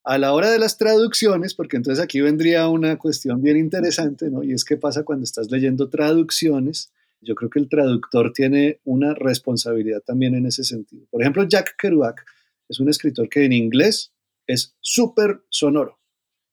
[0.04, 4.42] A la hora de las traducciones, porque entonces aquí vendría una cuestión bien interesante, ¿no?
[4.42, 6.94] Y es qué pasa cuando estás leyendo traducciones.
[7.20, 11.06] Yo creo que el traductor tiene una responsabilidad también en ese sentido.
[11.10, 12.24] Por ejemplo, Jack Kerouac
[12.70, 14.14] es un escritor que en inglés
[14.46, 15.99] es súper sonoro.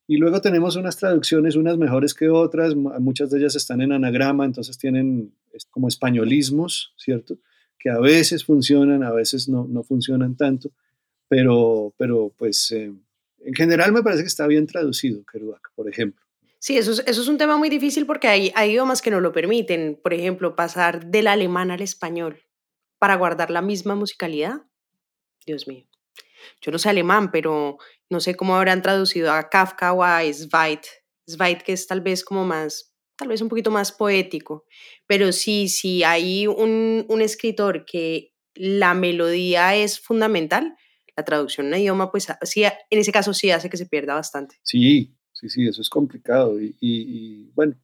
[0.07, 4.45] Y luego tenemos unas traducciones, unas mejores que otras, muchas de ellas están en anagrama,
[4.45, 5.33] entonces tienen
[5.69, 7.37] como españolismos, ¿cierto?
[7.77, 10.71] Que a veces funcionan, a veces no, no funcionan tanto,
[11.27, 12.93] pero, pero pues eh,
[13.39, 16.25] en general me parece que está bien traducido Kerouac, por ejemplo.
[16.59, 19.19] Sí, eso es, eso es un tema muy difícil porque hay, hay idiomas que no
[19.19, 19.99] lo permiten.
[20.01, 22.41] Por ejemplo, pasar del alemán al español
[22.97, 24.63] para guardar la misma musicalidad.
[25.45, 25.85] Dios mío.
[26.61, 27.77] Yo no sé alemán, pero
[28.09, 30.85] no sé cómo habrán traducido a Kafka o a Sveit.
[31.27, 34.65] Sveit que es tal vez como más, tal vez un poquito más poético.
[35.07, 40.75] Pero sí, sí, hay un, un escritor que la melodía es fundamental,
[41.15, 44.13] la traducción en un idioma, pues sí, en ese caso sí hace que se pierda
[44.13, 44.57] bastante.
[44.63, 46.61] Sí, sí, sí, eso es complicado.
[46.61, 47.75] Y, y, bueno,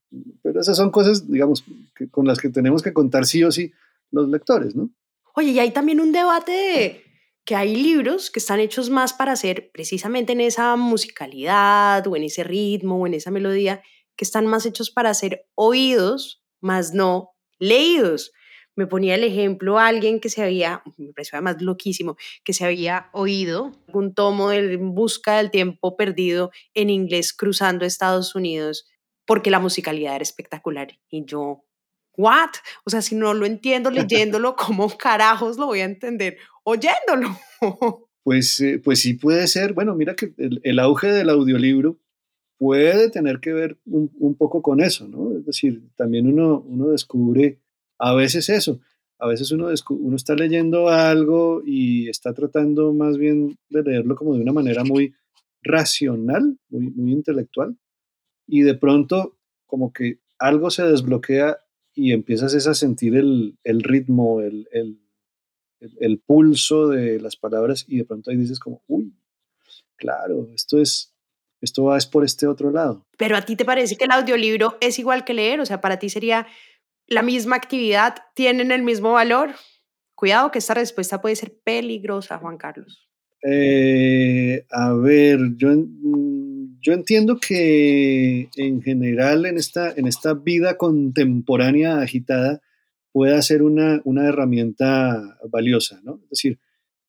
[0.41, 1.63] pero esas son cosas, digamos,
[1.95, 3.71] que, con las que tenemos que contar sí o sí
[4.11, 4.91] los lectores, ¿no?
[5.35, 7.03] Oye, y hay también un debate de
[7.45, 12.23] que hay libros que están hechos más para hacer precisamente en esa musicalidad o en
[12.23, 13.81] ese ritmo o en esa melodía,
[14.15, 18.31] que están más hechos para ser oídos, más no leídos.
[18.75, 22.65] Me ponía el ejemplo a alguien que se había, me pareció además loquísimo, que se
[22.65, 28.87] había oído un tomo de Busca del Tiempo Perdido en inglés cruzando Estados Unidos
[29.25, 30.99] porque la musicalidad era espectacular.
[31.09, 31.65] Y yo,
[32.17, 32.51] ¿what?
[32.85, 37.37] O sea, si no lo entiendo leyéndolo, ¿cómo carajos lo voy a entender oyéndolo?
[38.25, 39.73] Pues, eh, pues sí puede ser.
[39.73, 41.99] Bueno, mira que el, auge del audiolibro
[42.57, 45.37] puede tener que ver un, poco con eso, ¿no?
[45.37, 47.59] Es decir, también uno, uno descubre
[47.99, 48.79] a veces eso.
[49.19, 54.35] A veces uno, uno está leyendo algo y está tratando más bien de leerlo como
[54.35, 55.13] de una manera muy
[55.61, 57.75] racional, muy, muy intelectual,
[58.47, 61.57] y de pronto como que algo se desbloquea
[61.93, 64.67] y empiezas a sentir el, ritmo, el,
[65.79, 69.13] el, pulso de las palabras y de pronto ahí dices como, uy,
[69.95, 71.13] claro, esto es,
[71.61, 73.05] esto va es por este otro lado.
[73.17, 75.99] Pero a ti te parece que el audiolibro es igual que leer, o sea, para
[75.99, 76.47] ti sería
[77.07, 79.51] la misma actividad, tienen el mismo valor.
[80.15, 83.09] Cuidado que esta respuesta puede ser peligrosa, Juan Carlos.
[83.43, 85.69] Eh, a ver, yo
[86.83, 92.61] yo entiendo que en general en esta, en esta vida contemporánea agitada
[93.13, 96.19] puede ser una, una herramienta valiosa, ¿no?
[96.23, 96.59] Es decir,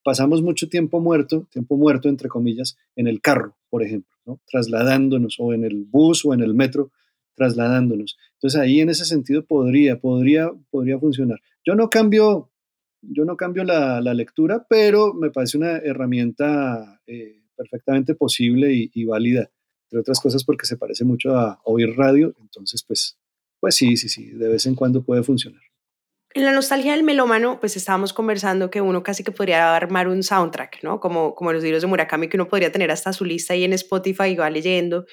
[0.05, 4.41] pasamos mucho tiempo muerto, tiempo muerto entre comillas, en el carro, por ejemplo, ¿no?
[4.47, 6.93] trasladándonos, o en el bus o en el metro,
[7.35, 8.17] trasladándonos.
[8.35, 11.41] Entonces ahí en ese sentido podría, podría, podría funcionar.
[11.67, 12.53] Yo no cambio,
[13.11, 19.05] yo no cambio la, la lectura, pero me parece una herramienta eh, perfectamente posible y,
[19.05, 19.51] válida
[19.85, 23.19] entre otras cosas porque se parece mucho a oír radio, entonces pues,
[23.61, 25.61] pues sí, sí, sí, de vez en cuando puede funcionar.
[26.33, 30.25] En la nostalgia del melómano, pues estábamos conversando que uno casi que podría armar un
[30.25, 30.99] soundtrack, ¿no?
[30.99, 33.73] Como, como los libros de Murakami, que uno podría tener hasta su lista ahí en
[33.73, 35.07] Spotify y va leyendo.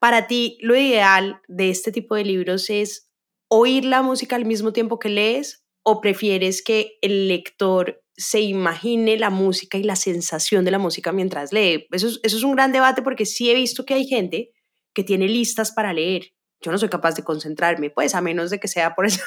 [0.00, 3.08] Para ti, lo ideal de este tipo de libros es
[3.48, 9.16] oír la música al mismo tiempo que lees o prefieres que el lector se imagine
[9.18, 11.86] la música y la sensación de la música mientras lee.
[11.92, 14.50] Eso es, un gran debate porque sí he visto que hay gente
[14.92, 16.32] que tiene listas para leer.
[16.60, 19.22] Yo no soy capaz de concentrarme, pues a menos de que sea por esa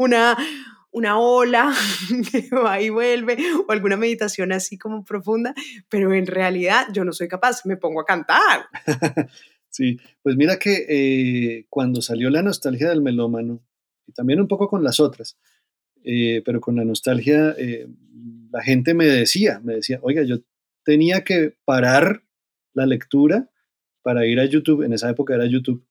[0.00, 0.36] una,
[0.90, 1.72] una ola
[2.32, 5.54] que va y vuelve o alguna meditación así como profunda,
[5.88, 8.66] pero en realidad yo no soy capaz, me pongo a cantar.
[9.74, 13.62] Sí, pues mira que eh, cuando salió la nostalgia del melómano,
[14.06, 15.38] y también un poco con las otras,
[16.04, 17.86] eh, pero con la nostalgia, eh,
[18.50, 20.38] la gente me decía, me decía, oiga, yo
[20.84, 22.22] tenía que parar
[22.74, 23.50] la lectura
[24.02, 25.84] para ir a YouTube, en esa época era YouTube,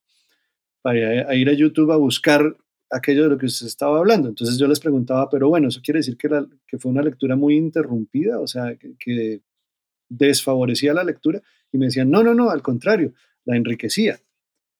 [0.82, 2.56] para ir a YouTube a buscar
[2.91, 4.30] aquello de lo que usted estaba hablando.
[4.30, 6.30] Entonces yo les preguntaba, pero bueno, ¿eso quiere decir que,
[6.67, 8.39] que fue una lectura muy interrumpida?
[8.39, 9.41] O sea, que,
[10.10, 11.41] desfavorecía la lectura.
[11.71, 13.13] Y me decían, no, no, no, al contrario,
[13.45, 14.19] la enriquecía.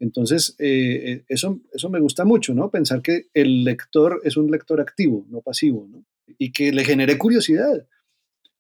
[0.02, 2.72] Entonces, eh, eh, eso, eso me gusta mucho, ¿no?
[2.72, 6.04] Pensar que el lector es un lector activo, no pasivo, ¿no?
[6.40, 7.86] Y que le genere curiosidad.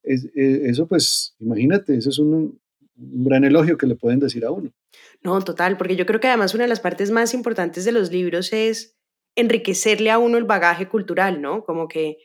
[0.03, 2.61] Eh, eso, pues, imagínate, eso es un,
[2.95, 4.71] un gran elogio que le pueden decir a uno.
[5.23, 8.11] No, total, porque yo creo que además una de las partes más importantes de los
[8.11, 8.95] libros es
[9.35, 11.63] enriquecerle a uno el bagaje cultural, ¿no?
[11.63, 12.17] Como que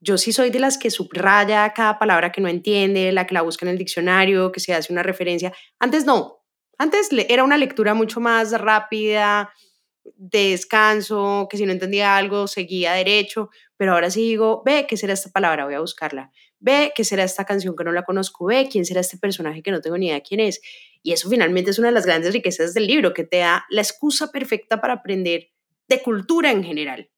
[0.00, 3.42] yo sí soy de las que subraya cada palabra que no entiende, la que la
[3.42, 5.50] busca en el diccionario, que se hace una referencia.
[5.78, 6.39] Antes no,
[6.80, 9.52] antes era una lectura mucho más rápida,
[10.16, 14.96] de descanso, que si no entendía algo seguía derecho, pero ahora sí digo, ve, ¿qué
[14.96, 15.66] será esta palabra?
[15.66, 16.32] Voy a buscarla.
[16.58, 18.46] Ve, ¿qué será esta canción que no la conozco?
[18.46, 20.62] Ve, ¿quién será este personaje que no tengo ni idea quién es?
[21.02, 23.82] Y eso finalmente es una de las grandes riquezas del libro, que te da la
[23.82, 25.48] excusa perfecta para aprender
[25.86, 27.10] de cultura en general.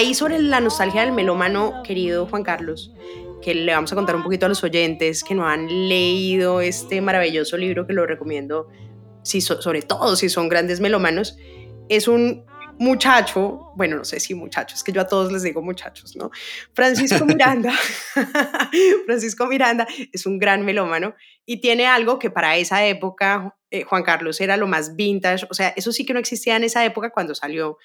[0.00, 2.90] Ahí sobre la nostalgia del melómano, querido Juan Carlos,
[3.42, 7.02] que le vamos a contar un poquito a los oyentes que no han leído este
[7.02, 8.66] maravilloso libro que lo recomiendo
[9.22, 11.36] si sobre todo si son grandes melómanos,
[11.90, 12.46] es un
[12.78, 16.30] muchacho, bueno, no sé si muchachos, es que yo a todos les digo muchachos, ¿no?
[16.72, 17.74] Francisco Miranda,
[19.04, 24.02] Francisco Miranda es un gran melómano y tiene algo que para esa época eh, Juan
[24.02, 27.10] Carlos era lo más vintage, o sea, eso sí que no existía en esa época
[27.10, 27.76] cuando salió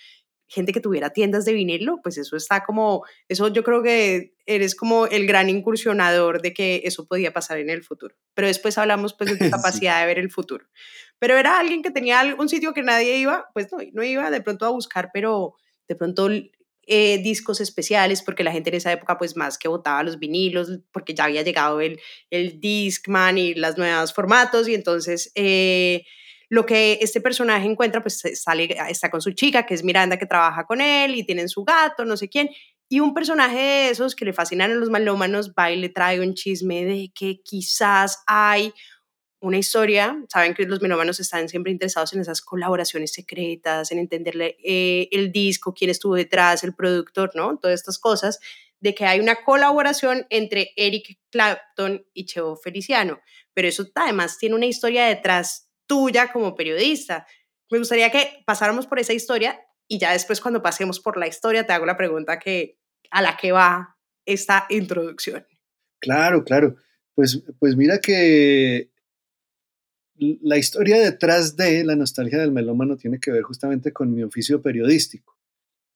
[0.48, 4.76] gente que tuviera tiendas de vinilo, pues eso está como, eso yo creo que eres
[4.76, 8.16] como el gran incursionador de que eso podía pasar en el futuro.
[8.34, 10.66] Pero después hablamos pues de tu capacidad de ver el futuro.
[11.20, 14.42] Pero era alguien que tenía un sitio que nadie iba, pues no, no iba de
[14.42, 15.56] pronto a buscar, pero
[15.88, 16.30] de pronto
[16.88, 20.80] eh, discos especiales, porque la gente en esa época pues más que votaba los vinilos,
[20.92, 25.32] porque ya había llegado el, el Discman y los nuevos formatos, y entonces...
[25.36, 26.06] Eh,
[26.50, 30.26] lo que este personaje encuentra, pues sale, está con su chica, que es Miranda, que
[30.26, 32.50] trabaja con él y tienen su gato, no sé quién.
[32.88, 36.20] Y un personaje de esos que le fascinan a los malómanos va y le trae
[36.22, 38.74] un chisme de que quizás hay
[39.40, 40.18] una historia.
[40.30, 45.32] Saben que los melómanos están siempre interesados en esas colaboraciones secretas, en entenderle eh, el
[45.32, 47.58] disco, quién estuvo detrás, el productor, ¿no?
[47.58, 48.40] Todas estas cosas
[48.80, 53.20] de que hay una colaboración entre Eric Clapton y Cheo Feliciano.
[53.54, 57.26] Pero eso además tiene una historia detrás tuya como periodista.
[57.72, 61.66] Me gustaría que pasáramos por esa historia y ya después cuando pasemos por la historia
[61.66, 62.80] te hago la pregunta que,
[63.12, 65.46] a la que va esta introducción.
[66.00, 66.76] Claro, claro.
[67.14, 68.92] Pues, pues mira que
[70.18, 74.62] la historia detrás de la nostalgia del melómano tiene que ver justamente con mi oficio
[74.62, 75.38] periodístico.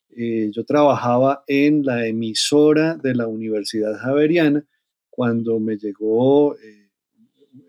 [0.09, 4.65] Eh, yo trabajaba en la emisora de la Universidad Javeriana
[5.09, 6.78] cuando me llegó eh,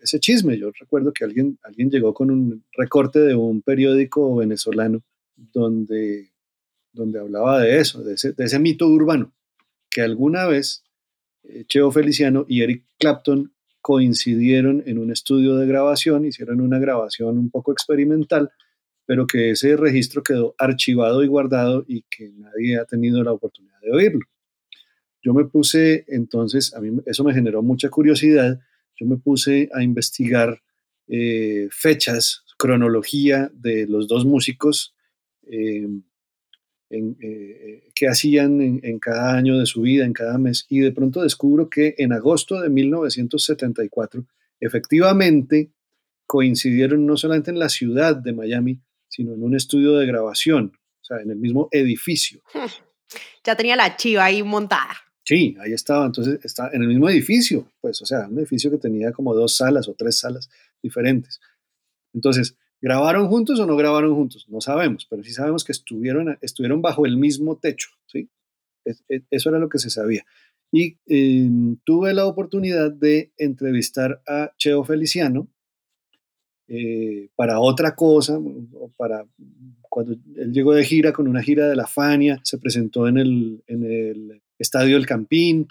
[0.03, 0.59] ese chisme.
[0.59, 5.03] Yo recuerdo que alguien, alguien llegó con un recorte de un periódico venezolano
[5.37, 6.33] donde,
[6.93, 9.33] donde hablaba de eso, de ese, mito urbano,
[9.91, 10.85] que alguna vez
[11.45, 17.39] eh, Cheo Feliciano y Eric Clapton coincidieron en un estudio de grabación, hicieron una grabación
[17.39, 18.51] un poco experimental,
[19.07, 23.81] pero que ese registro quedó archivado y guardado y que nadie ha tenido la oportunidad
[23.81, 24.27] de oírlo.
[25.23, 28.61] Yo me puse entonces, a mí eso me generó mucha curiosidad
[29.01, 30.63] yo me puse a investigar
[31.09, 34.95] eh, fechas, cronología de los dos músicos,
[35.51, 35.89] eh,
[36.91, 41.71] eh, hacían en, cada año de su vida, en cada mes, y de pronto descubro
[41.71, 44.27] que en agosto de 1974,
[44.61, 45.71] efectivamente,
[46.27, 51.05] coincidieron no solamente en la ciudad de Miami, sino en un estudio de grabación, o
[51.05, 52.43] sea, en el mismo edificio.
[53.43, 54.95] Ya tenía la chiva ahí montada.
[55.31, 56.07] Sí, ahí estaba.
[56.07, 59.55] Entonces, está en el mismo edificio, pues, o sea, un edificio que tenía como dos
[59.57, 60.51] salas o tres salas
[60.83, 61.39] diferentes.
[62.13, 64.47] Entonces, ¿grabaron juntos o no grabaron juntos?
[64.49, 68.29] No sabemos, pero sí sabemos que estuvieron, estuvieron bajo el mismo techo, ¿sí?
[69.31, 70.25] eso era lo que se sabía.
[70.73, 75.47] Y em, tuve la oportunidad de entrevistar a Cheo Feliciano
[76.67, 78.37] eh, para otra cosa,
[78.97, 79.25] para
[79.89, 83.63] cuando él llegó de gira con una gira de la Fania, se presentó en el,
[83.69, 85.67] en el Estadio El Campín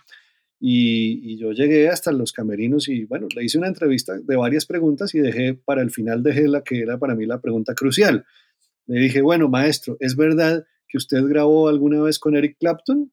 [0.60, 5.16] Y, yo llegué hasta los camerinos y bueno, le hice una entrevista de varias preguntas
[5.16, 8.26] y dejé, para el final dejé la que era para mí la pregunta crucial.
[8.88, 13.12] Le dije, bueno, maestro, ¿es verdad que usted grabó alguna vez con Eric Clapton?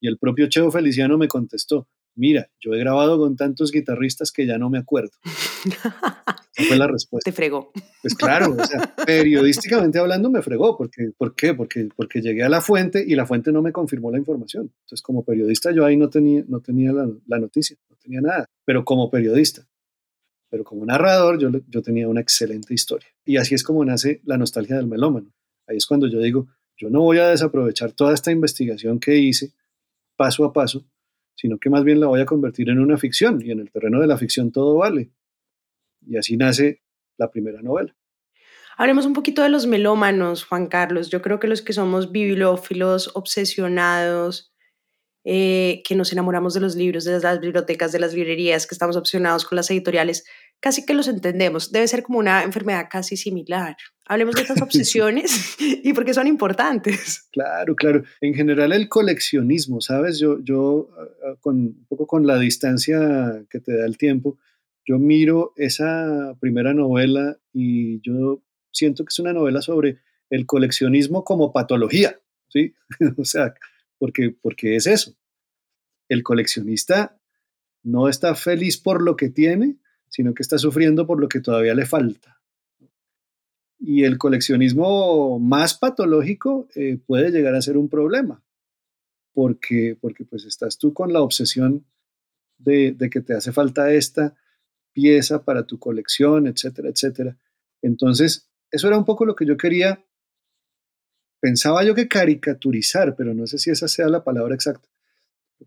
[0.00, 4.46] Y el propio Cheo Feliciano me contestó, mira, yo he grabado con tantos guitarristas que
[4.46, 5.12] ya no me acuerdo.
[6.56, 7.30] Esa fue la respuesta.
[7.30, 7.72] Te fregó.
[8.02, 10.76] Pues claro, o sea, periodísticamente hablando me fregó.
[10.76, 11.54] Porque, ¿Por qué?
[11.54, 14.72] Porque, porque llegué a la fuente y la fuente no me confirmó la información.
[14.80, 18.46] Entonces, como periodista yo ahí no tenía, no tenía la, la noticia, no tenía nada.
[18.64, 19.66] Pero como periodista,
[20.50, 23.08] pero como narrador yo, yo tenía una excelente historia.
[23.24, 25.32] Y así es como nace la nostalgia del melómano.
[25.66, 29.52] Ahí es cuando yo digo, yo no voy a desaprovechar toda esta investigación que hice
[30.16, 30.84] paso a paso
[31.40, 33.98] sino que más bien la voy a convertir en una ficción y en el terreno
[33.98, 35.10] de la ficción todo vale.
[36.06, 36.82] Y así nace
[37.16, 37.94] la primera novela.
[38.76, 41.10] Hablemos un poquito de los melómanos, Juan Carlos.
[41.10, 44.50] Yo creo que los que somos bibliófilos, obsesionados,
[45.22, 48.96] eh, que nos enamoramos de los libros, de las bibliotecas, de las librerías, que estamos
[48.96, 50.24] obsesionados con las editoriales,
[50.60, 51.72] casi que los entendemos.
[51.72, 53.76] Debe ser como una enfermedad casi similar.
[54.06, 57.28] Hablemos de estas obsesiones y por qué son importantes.
[57.32, 58.02] Claro, claro.
[58.22, 60.18] En general el coleccionismo, ¿sabes?
[60.18, 64.38] Yo, yo ah, ah, con, un poco con la distancia que te da el tiempo,
[64.86, 69.98] yo miro esa primera novela y yo siento que es una novela sobre
[70.30, 72.18] el coleccionismo como patología,
[72.48, 72.74] ¿sí?
[73.16, 73.54] o sea,
[73.98, 75.14] porque, porque es eso.
[76.08, 77.20] El coleccionista
[77.82, 79.76] no está feliz por lo que tiene,
[80.08, 82.40] sino que está sufriendo por lo que todavía le falta.
[83.78, 88.42] Y el coleccionismo más patológico eh, puede llegar a ser un problema,
[89.32, 91.86] porque, porque pues estás tú con la obsesión
[92.58, 94.36] de, de que te hace falta esta
[94.92, 97.36] pieza para tu colección, etcétera, etcétera.
[97.82, 100.04] Entonces, eso era un poco lo que yo quería,
[101.40, 104.88] pensaba yo que caricaturizar, pero no sé si esa sea la palabra exacta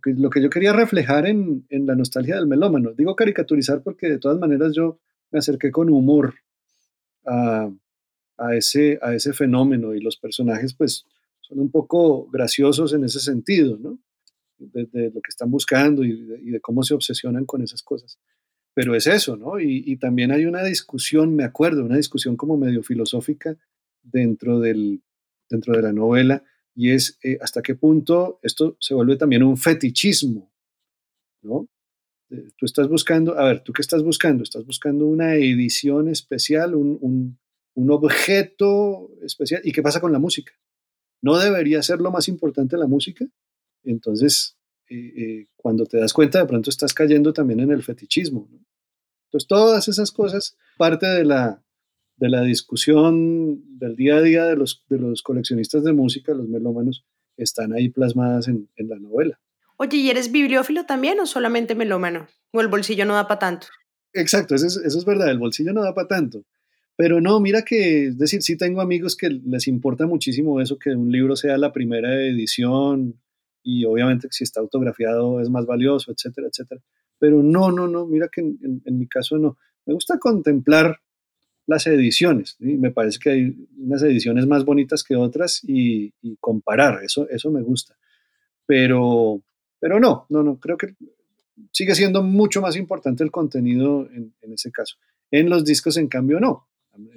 [0.05, 2.93] lo que yo quería reflejar en, la nostalgia del melómano.
[2.93, 4.99] Digo caricaturizar porque de todas maneras yo
[5.31, 6.35] me acerqué con humor
[7.25, 7.69] a,
[8.53, 11.05] ese, a ese fenómeno y los personajes pues
[11.41, 13.99] son un poco graciosos en ese sentido, ¿no?
[14.57, 18.17] De, lo que están buscando y de, cómo se obsesionan con esas cosas.
[18.73, 19.59] Pero es eso, ¿no?
[19.59, 23.55] Y, también hay una discusión, me acuerdo, una discusión como medio filosófica
[24.01, 25.01] dentro, del,
[25.47, 26.43] dentro de la novela
[26.75, 30.51] y es eh, hasta qué punto esto se vuelve también un fetichismo,
[31.41, 31.67] ¿no?
[32.31, 34.43] Eh, tú estás buscando, a ver, ¿tú qué estás buscando?
[34.43, 37.37] Estás buscando una edición especial, un,
[37.75, 39.61] objeto especial.
[39.63, 40.53] ¿Y qué pasa con la música?
[41.21, 43.25] ¿No debería ser lo más importante la música?
[43.83, 44.57] Entonces,
[44.89, 48.47] eh, cuando te das cuenta, de pronto estás cayendo también en el fetichismo.
[48.51, 48.59] ¿no?
[49.33, 51.63] Entonces, todas esas cosas, parte de la,
[52.17, 56.47] de la discusión del día a día de los, de los coleccionistas de música, los
[56.47, 57.03] melómanos,
[57.35, 59.39] están ahí plasmadas en, la novela.
[59.77, 62.27] Oye, ¿y eres bibliófilo también o solamente melómano?
[62.51, 63.67] ¿O el bolsillo no da para tanto?
[64.13, 66.45] Exacto, eso es, eso es verdad, el bolsillo no da para tanto.
[66.95, 70.91] Pero no, mira que, es decir, sí tengo amigos que les importa muchísimo eso, que
[70.91, 73.19] un libro sea la primera edición
[73.63, 76.81] y obviamente si está autografiado es más valioso, etcétera, etcétera.
[77.17, 79.57] Pero no, no, no, mira que en mi caso no.
[79.85, 80.99] Me gusta contemplar
[81.65, 82.55] las ediciones.
[82.59, 87.61] Me parece que hay unas ediciones más bonitas que otras y, comparar, eso, eso me
[87.61, 87.95] gusta.
[88.65, 89.41] Pero,
[89.79, 90.95] pero no, no, no, creo que
[91.71, 94.97] sigue siendo mucho más importante el contenido en, ese caso.
[95.31, 96.67] En los discos, en cambio, no.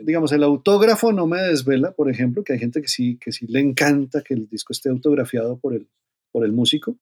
[0.03, 3.47] Digamos, el autógrafo no me desvela, por ejemplo, que hay gente que sí, que sí
[3.47, 5.86] le encanta que el disco esté autografiado por el,
[6.37, 6.99] por el músico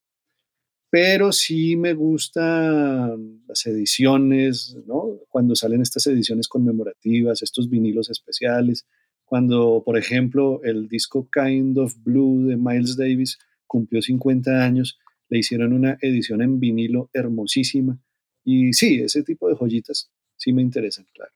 [0.94, 5.18] pero sí me gustan las ediciones, ¿no?
[5.28, 8.86] Cuando salen estas ediciones conmemorativas, estos vinilos especiales,
[9.24, 15.40] cuando, por ejemplo, el disco Kind of Blue de Miles Davis cumplió 50 años, le
[15.40, 17.98] hicieron una edición en vinilo hermosísima.
[18.44, 21.32] Y sí, ese tipo de joyitas sí me interesan, claro.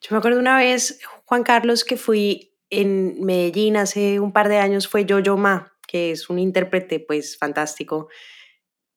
[0.00, 4.56] Yo me acuerdo una vez, Juan Carlos, que fui en Medellín hace un par de
[4.56, 8.08] años, fue Yo-Yo Ma, que es un intérprete pues fantástico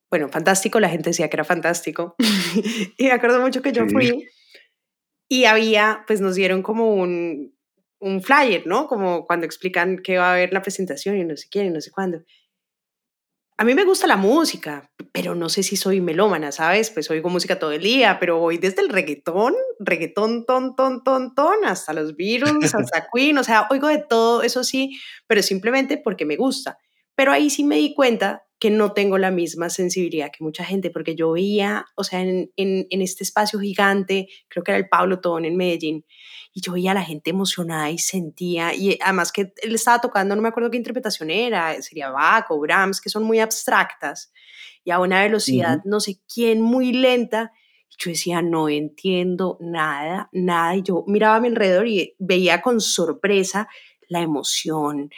[0.09, 2.15] bueno, fantástico, la gente decía que era fantástico.
[2.97, 4.25] y me acuerdo mucho que yo fui
[5.29, 7.53] y había, pues nos dieron como un,
[7.99, 8.87] un flyer, ¿no?
[8.87, 11.81] Como cuando explican que va a haber la presentación y no sé quién y no
[11.81, 12.23] sé cuándo.
[13.59, 16.91] A mí me gusta la música, pero no sé si soy melómana, ¿sabes?
[16.91, 21.33] Pues oigo música todo el día, pero voy desde el reggaetón, reggaetón, ton, ton, ton,
[21.33, 25.97] ton, hasta los Beatles, hasta Queen, o sea, oigo de todo, eso sí, pero simplemente
[25.97, 26.77] porque me gusta.
[27.17, 30.91] Pero ahí sí me di cuenta que no tengo la misma sensibilidad que mucha gente,
[30.91, 35.19] porque yo veía, o sea, en, en, este espacio gigante, creo que era el Pablo
[35.19, 36.05] Tón en Medellín,
[36.53, 40.35] y yo veía a la gente emocionada y sentía, y además que él estaba tocando,
[40.35, 44.31] no me acuerdo qué interpretación era, sería Bach o Brahms, que son muy abstractas,
[44.83, 47.51] y a una velocidad no sé quién muy lenta.
[47.97, 50.77] Yo decía, no entiendo nada, nada.
[50.77, 53.67] Y yo miraba a mi alrededor y veía con sorpresa
[54.07, 55.09] la emoción,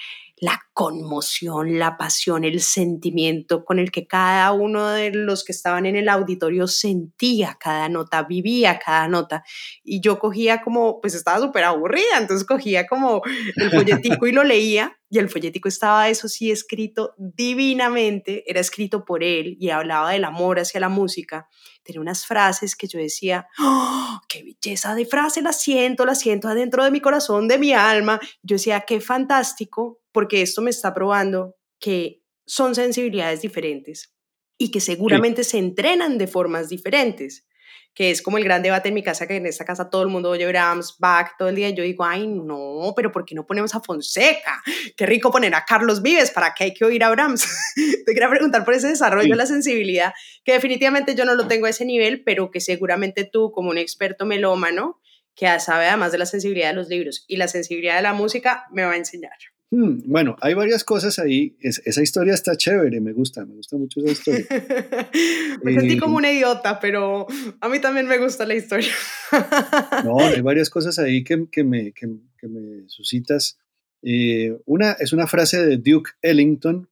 [0.41, 5.85] la conmoción, la pasión, el sentimiento con el que cada uno de los que estaban
[5.85, 9.43] en el auditorio sentía cada nota, vivía cada nota.
[9.83, 13.21] Y yo cogía como, pues estaba súper aburrida, entonces cogía como
[13.55, 14.95] el folletico y lo leía.
[15.11, 20.23] Y el folletico estaba, eso sí, escrito divinamente, era escrito por él y hablaba del
[20.23, 21.49] amor hacia la música.
[21.89, 26.47] Tenía unas frases que yo decía, ¡Oh, qué belleza de frase, la siento, la siento
[26.47, 28.19] adentro de mi corazón, de mi alma.
[28.43, 34.13] Yo decía, qué fantástico porque esto me está probando que son sensibilidades diferentes
[34.55, 37.47] y que seguramente se entrenan de formas diferentes,
[37.93, 40.07] que es como el gran debate en mi casa, que en esta casa todo el
[40.07, 43.35] mundo oye Brahms, Bach todo el día, y yo digo, ay, no, pero ¿por qué
[43.35, 44.61] no ponemos a Fonseca?
[44.95, 47.45] Qué rico poner a Carlos Vives, ¿para qué hay que oír a Brahms?
[48.05, 50.13] Te quería preguntar por ese desarrollo de la sensibilidad,
[50.43, 53.77] que definitivamente yo no lo tengo a ese nivel, pero que seguramente tú, como un
[53.77, 54.99] experto melómano,
[55.35, 58.65] que sabe además de la sensibilidad de los libros y la sensibilidad de la música,
[58.71, 59.37] me va a enseñar.
[59.71, 61.55] Hmm, bueno, hay varias cosas ahí.
[61.61, 64.45] esa historia está chévere, me gusta, me gusta mucho esa historia.
[65.63, 67.27] me sentí como una idiota, pero
[67.61, 68.91] a mí también me gusta la historia.
[70.03, 73.59] no, hay varias cosas ahí que, me, que, me, suscitas.
[74.01, 76.89] Eh, una es una frase de Duke Ellington,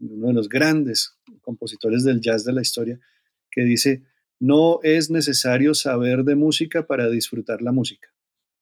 [0.00, 3.00] uno de los grandes compositores del jazz de la historia,
[3.50, 4.02] que dice,
[4.38, 8.08] no es necesario saber de música para disfrutar la música.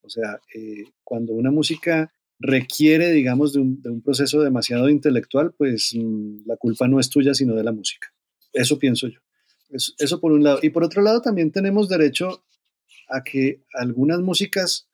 [0.02, 6.46] O sea, eh, cuando una música requiere, digamos, de un, proceso demasiado intelectual, pues mm,
[6.46, 8.12] la culpa no es tuya, sino de la música.
[8.52, 9.20] Eso pienso yo.
[9.70, 10.60] Eso, por un lado.
[10.62, 12.44] Y por otro lado, también tenemos derecho
[13.08, 14.88] a que algunas músicas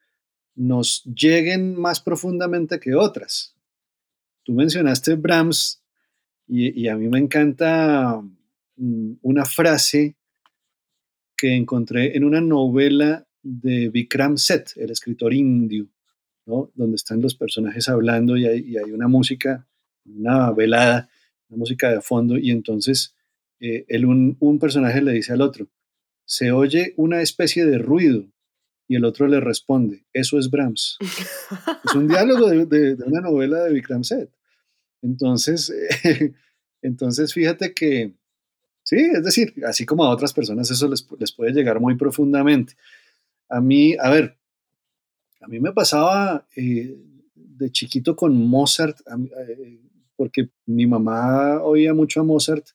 [0.56, 3.54] nos lleguen más profundamente que otras.
[4.42, 5.82] Tú mencionaste Brahms
[6.46, 8.20] y, y a mí me encanta
[8.76, 10.16] mm, una frase
[11.36, 15.88] que encontré en una novela de Vikram Seth, el escritor indio,
[16.46, 19.66] donde están los personajes hablando y hay, una música,
[20.04, 21.08] una velada,
[21.48, 23.14] una música de fondo, y entonces
[23.60, 25.68] eh, un, personaje le dice al otro,
[26.26, 28.26] se oye una especie de ruido,
[28.86, 30.98] y el otro le responde, eso es Brahms.
[31.84, 34.30] es un diálogo de, una novela de Vikram Seth.
[35.00, 35.72] Entonces,
[36.82, 38.12] entonces fíjate que,
[38.82, 42.74] sí, es decir, así como a otras personas eso les, les puede llegar muy profundamente.
[43.48, 44.36] A mí, a ver,
[45.44, 46.96] a mí me pasaba eh,
[47.34, 48.98] de chiquito con Mozart,
[49.48, 49.80] eh,
[50.16, 52.66] porque mi mamá oía mucho a Mozart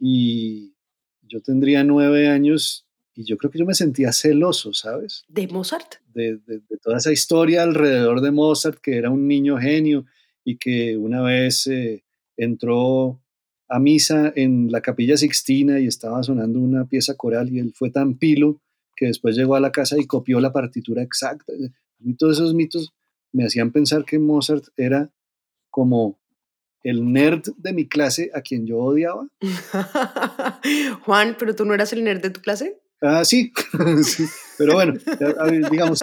[0.00, 0.74] y
[1.22, 5.24] yo tendría nueve años y yo creo que yo me sentía celoso, ¿sabes?
[5.28, 5.96] ¿De Mozart?
[6.12, 6.40] De,
[6.82, 10.06] toda esa historia alrededor de Mozart, que era un niño genio
[10.42, 12.04] y que una vez eh,
[12.36, 13.20] entró
[13.68, 17.90] a misa en la capilla Sixtina y estaba sonando una pieza coral y él fue
[17.90, 18.60] tan pilo
[18.96, 21.52] que después llegó a la casa y copió la partitura exacta.
[22.00, 22.92] Y todos esos mitos
[23.32, 25.10] me hacían pensar que Mozart era
[25.70, 26.20] como
[26.82, 29.26] el nerd de mi clase a quien yo odiaba.
[31.02, 32.78] Juan, pero tú no eras el nerd de tu clase.
[33.00, 33.52] Ah, sí,
[34.58, 34.94] pero bueno,
[35.70, 36.00] digamos,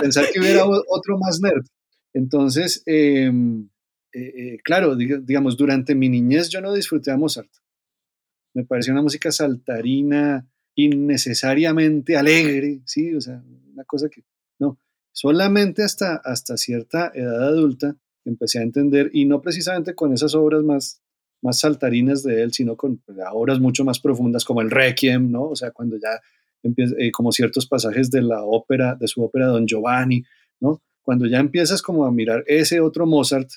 [0.00, 1.64] pensar que hubiera otro más nerd.
[2.12, 3.68] Entonces, em,
[4.12, 7.50] eh, eh, claro, digamos, durante mi niñez yo no disfruté a Mozart.
[8.54, 13.14] Me parecía una música saltarina, innecesariamente alegre, ¿sí?
[13.14, 14.24] O sea, una cosa que
[14.58, 14.78] no.
[15.12, 20.62] Solamente hasta, hasta cierta edad adulta empecé a entender, y no precisamente con esas obras
[20.62, 21.02] más,
[21.42, 25.50] más saltarinas de él, sino con pues, obras mucho más profundas como el Requiem, ¿no?
[25.50, 26.20] O sea, cuando ya
[26.62, 30.24] empieza, eh, como ciertos pasajes de la ópera, de su ópera Don Giovanni,
[30.60, 30.82] ¿no?
[31.02, 33.50] Cuando ya empiezas como a mirar ese otro Mozart,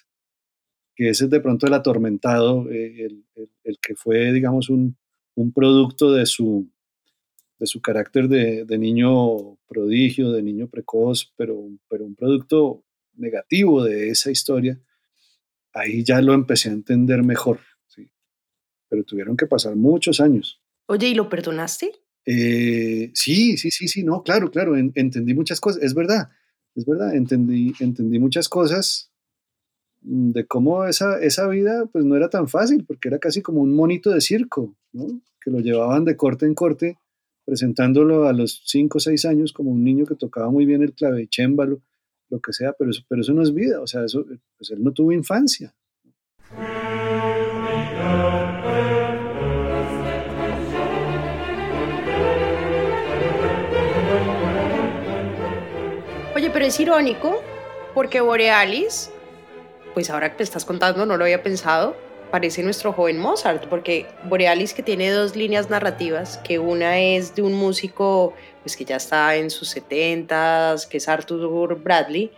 [0.95, 3.25] que ese es de pronto el atormentado, eh, el,
[3.63, 4.97] el, que fue, digamos, un,
[5.35, 6.69] un producto de su,
[7.59, 12.83] de su carácter de, niño prodigio, de niño precoz, pero, pero un producto
[13.15, 14.79] negativo de esa historia,
[15.73, 17.59] ahí ya lo empecé a entender mejor.
[17.87, 18.11] ¿sí?
[18.89, 20.61] Pero tuvieron que pasar muchos años.
[20.85, 21.91] Oye, ¿y lo perdonaste?
[22.25, 26.29] Eh, sí, sí, sí, sí, no, claro, claro, entendí muchas cosas, es verdad,
[26.75, 29.11] es verdad, entendí, entendí muchas cosas
[30.01, 33.61] mm, de cómo esa, esa vida pues no era tan fácil, porque era casi como
[33.61, 35.21] un monito de circo, ¿no?
[35.41, 36.97] que lo llevaban de corte en corte
[37.47, 40.91] presentándolo a los 5 o 6 años como un niño que tocaba muy bien el
[40.91, 41.79] clavecémbalo,
[42.29, 44.25] lo que sea, pero eso, pero eso no es vida, o sea, eso,
[44.57, 45.73] pues él no tuvo infancia.
[56.35, 57.41] Oye, pero es irónico
[57.93, 59.09] porque Borealis,
[59.93, 61.95] pues ahora que te estás contando, no lo había pensado,
[62.29, 67.41] parece nuestro joven Mozart, porque Borealis que tiene dos líneas narrativas, que una es de
[67.41, 72.31] un músico pues que ya está en sus 70s, que es Arthur Bradley,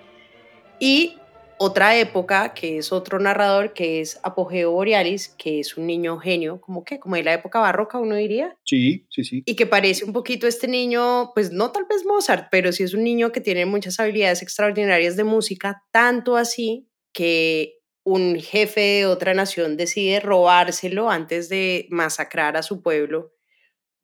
[0.80, 1.20] y
[1.62, 6.62] otra época, que es otro narrador, que es Apogeo Borealis, que es un niño genio,
[6.62, 8.56] como que, como de la época barroca, uno diría.
[8.64, 9.44] Sí, sí, sí.
[9.46, 12.94] Y que parece un poquito este niño, pues no tal vez Mozart, pero sí es
[12.94, 19.06] un niño que tiene muchas habilidades extraordinarias de música, tanto así que un jefe de
[19.06, 23.34] otra nación decide robárselo antes de masacrar a su pueblo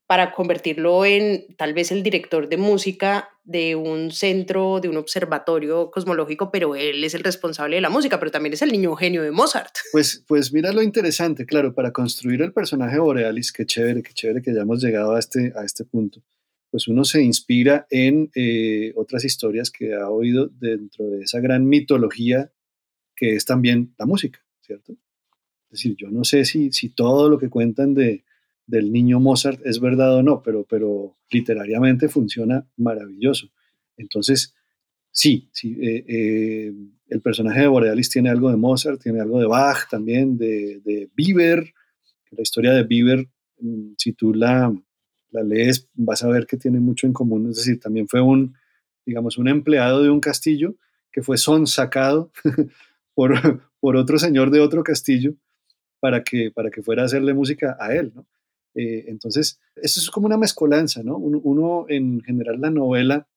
[0.08, 5.89] para convertirlo en tal vez el director de música de un centro, de un observatorio
[5.89, 9.24] cosmológico, pero él es el responsable de la música, pero también es el niño genio
[9.24, 9.74] de Mozart.
[9.91, 14.41] Pues, pues mira lo interesante, claro, para construir el personaje Borealis, qué chévere, qué chévere
[14.41, 16.22] que hayamos llegado a este, a este punto,
[16.70, 21.68] pues uno se inspira en eh, otras historias que ha oído dentro de esa gran
[21.68, 22.52] mitología
[23.16, 24.93] que es también la música, ¿cierto?
[24.93, 28.24] Es decir, yo no sé si, si todo lo que cuentan de,
[28.68, 33.49] del niño Mozart es verdad o no, pero, pero literariamente funciona maravilloso.
[33.97, 34.53] Entonces,
[35.11, 36.74] sí, sí eh, eh,
[37.07, 41.09] el personaje de Borealis tiene algo de Mozart, tiene algo de Bach también, de, de
[41.16, 41.74] Bieber.
[42.32, 43.28] La historia de Bieber,
[43.59, 44.74] mm, si tú la,
[45.32, 47.49] la lees, vas a ver que tiene mucho en común.
[47.49, 48.55] Es decir, también fue un,
[49.05, 50.76] digamos, un empleado de un castillo
[51.11, 52.32] que fue sonsacado
[53.16, 53.32] por,
[53.80, 55.34] por otro señor de otro castillo
[55.99, 58.13] para que, para que fuera a hacerle música a él.
[58.76, 61.18] Eh, entonces, eso es como una mezcolanza, ¿no?
[61.18, 63.28] Uno, en general, la novela,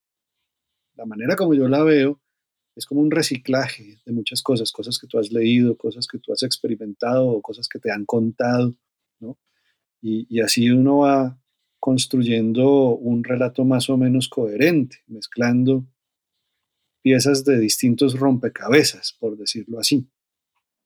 [0.97, 2.21] la manera como yo la veo,
[2.75, 6.33] es como un reciclaje de muchas cosas, cosas que tú has leído, cosas que tú
[6.33, 8.75] has experimentado, cosas que te han contado,
[9.21, 9.39] ¿no?
[10.01, 11.41] Y así uno va
[11.81, 15.85] construyendo un relato más o menos coherente, mezclando
[17.03, 20.09] piezas de distintos rompecabezas, por decirlo así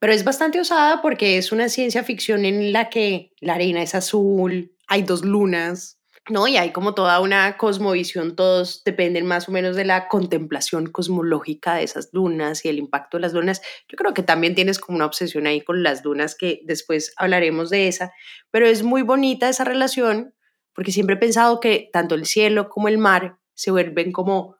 [0.02, 3.94] pero es bastante osada porque es una ciencia ficción en la que la arena es
[3.94, 6.48] azul, hay dos lunas, ¿no?
[6.48, 11.76] Y hay como toda una cosmovisión, todos dependen más o menos de la contemplación cosmológica
[11.76, 13.62] de esas lunas y el impacto de las lunas.
[13.88, 17.70] Yo creo que también tienes como una obsesión ahí con las lunas, que después hablaremos
[17.70, 18.12] de esa,
[18.50, 20.34] pero es muy bonita esa relación
[20.74, 24.56] porque siempre he pensado que tanto el cielo como el mar se vuelven como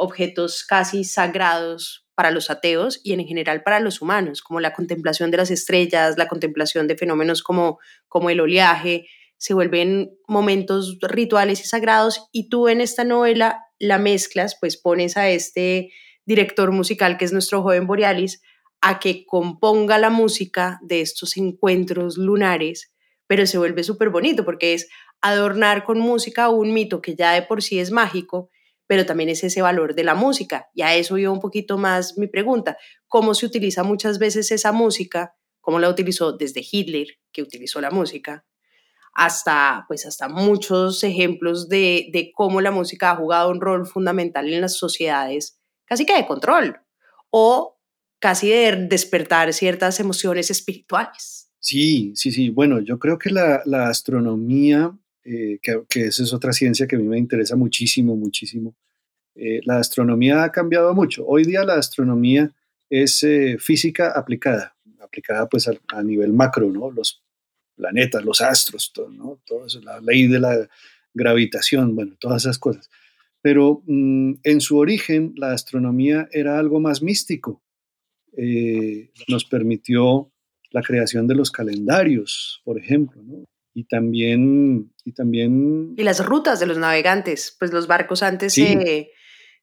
[0.00, 5.30] objetos casi sagrados para los ateos y en general para los humanos, como la contemplación
[5.30, 7.78] de las estrellas, la contemplación de fenómenos como,
[8.08, 12.28] como el oleaje, se vuelven momentos rituales y sagrados.
[12.32, 15.92] Y tú en esta novela la mezclas, pues pones a este
[16.24, 18.42] director musical que es nuestro joven Borealis
[18.80, 22.94] a que componga la música de estos encuentros lunares,
[23.26, 24.88] pero se vuelve súper bonito porque es
[25.20, 28.50] adornar con música un mito que ya de por sí es mágico
[28.90, 30.68] pero también es ese valor de la música.
[30.74, 32.76] Y a eso iba un poquito más mi pregunta.
[33.06, 35.36] ¿Cómo se utiliza muchas veces esa música?
[35.60, 38.44] ¿Cómo la utilizó desde Hitler, que utilizó la música,
[39.12, 44.52] hasta, pues hasta muchos ejemplos de, de cómo la música ha jugado un rol fundamental
[44.52, 46.80] en las sociedades, casi que de control,
[47.30, 47.80] o
[48.18, 51.52] casi de despertar ciertas emociones espirituales?
[51.60, 52.50] Sí, sí, sí.
[52.50, 56.96] Bueno, yo creo que la, la astronomía eh, que, que, esa es otra ciencia que
[56.96, 58.74] a mí me interesa muchísimo, muchísimo.
[59.34, 61.26] Eh, la astronomía ha cambiado mucho.
[61.26, 62.50] Hoy día la astronomía
[62.88, 66.90] es eh, física aplicada, aplicada pues a, nivel macro, ¿no?
[66.90, 67.22] Los
[67.76, 70.68] planetas, los astros, todo, eso, la ley de la
[71.14, 72.90] gravitación, bueno, todas esas cosas.
[73.42, 77.62] Pero mmm, en su origen la astronomía era algo más místico.
[79.28, 80.30] nos permitió
[80.70, 83.44] la creación de los calendarios, por ejemplo, ¿no?
[83.80, 85.94] Y también, y también...
[85.96, 88.66] Y las rutas de los navegantes, pues los barcos antes sí.
[88.66, 89.10] se,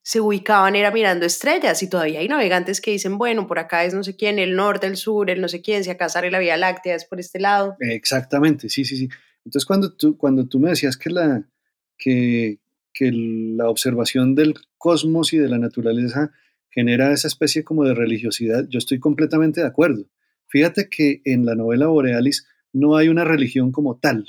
[0.01, 3.93] se, ubicaban, era mirando estrellas y todavía hay navegantes que dicen, bueno, por acá es
[3.93, 6.39] no sé quién, el norte, el sur, el no sé quién, si acá sale la
[6.39, 7.76] Vía Láctea es por este lado.
[7.80, 9.07] Exactamente, sí, sí, sí.
[9.45, 11.47] Entonces cuando tú, cuando tú me decías que la,
[11.95, 12.57] que,
[12.91, 16.32] que la observación del cosmos y de la naturaleza
[16.72, 20.09] genera esa especie como de religiosidad, yo estoy completamente de acuerdo.
[20.47, 22.47] Fíjate que en la novela Borealis,
[22.78, 24.25] no hay una religión como tal,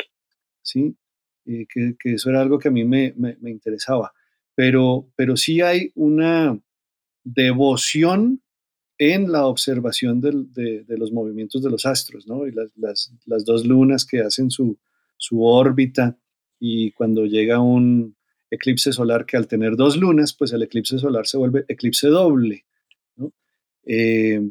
[0.63, 0.97] ¿sí?
[1.45, 4.13] Eh, que, eso era algo que a mí me, me, interesaba,
[4.55, 6.61] pero, pero sí hay una
[7.25, 8.43] devoción
[8.99, 12.47] en la observación de, de, los movimientos de los astros, ¿no?
[12.47, 14.79] Y las, las, las dos lunas que hacen su,
[15.17, 16.19] su, órbita
[16.59, 18.17] y cuando llega un
[18.51, 22.67] eclipse solar que al tener dos lunas, pues el eclipse solar se vuelve eclipse doble,
[23.17, 23.33] ¿no?
[23.85, 24.51] Eh,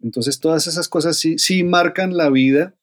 [0.00, 2.76] entonces todas esas cosas sí, sí marcan la vida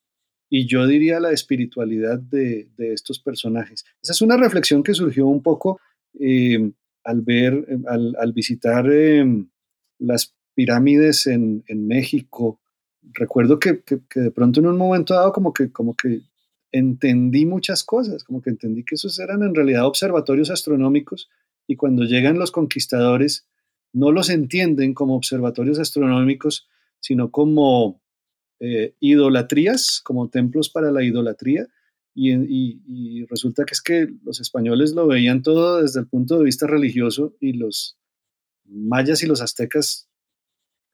[0.55, 3.85] y yo diría la espiritualidad de, de, estos personajes.
[4.03, 5.81] Esa es una reflexión que surgió un poco
[6.19, 6.71] eh,
[7.03, 9.25] al ver, al, al visitar eh,
[9.97, 12.61] las pirámides en, en, México
[13.13, 16.21] recuerdo que, que, de pronto en un momento dado como que, como que
[16.71, 21.31] entendí muchas cosas, como que entendí que esos eran en realidad observatorios astronómicos
[21.65, 23.47] y cuando llegan los conquistadores
[23.91, 28.02] no los entienden como observatorios astronómicos, sino como
[28.65, 31.67] eh, idolatrías, como templos para la idolatría.
[32.15, 36.65] Y, resulta que es que los españoles lo veían todo desde el punto de vista
[36.65, 37.97] religioso y los
[38.63, 40.07] mayas y los aztecas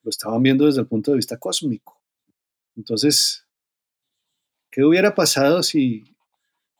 [0.01, 2.01] lo estaban viendo desde el punto de vista cósmico.
[2.75, 3.45] Entonces,
[4.71, 6.15] ¿qué hubiera pasado si,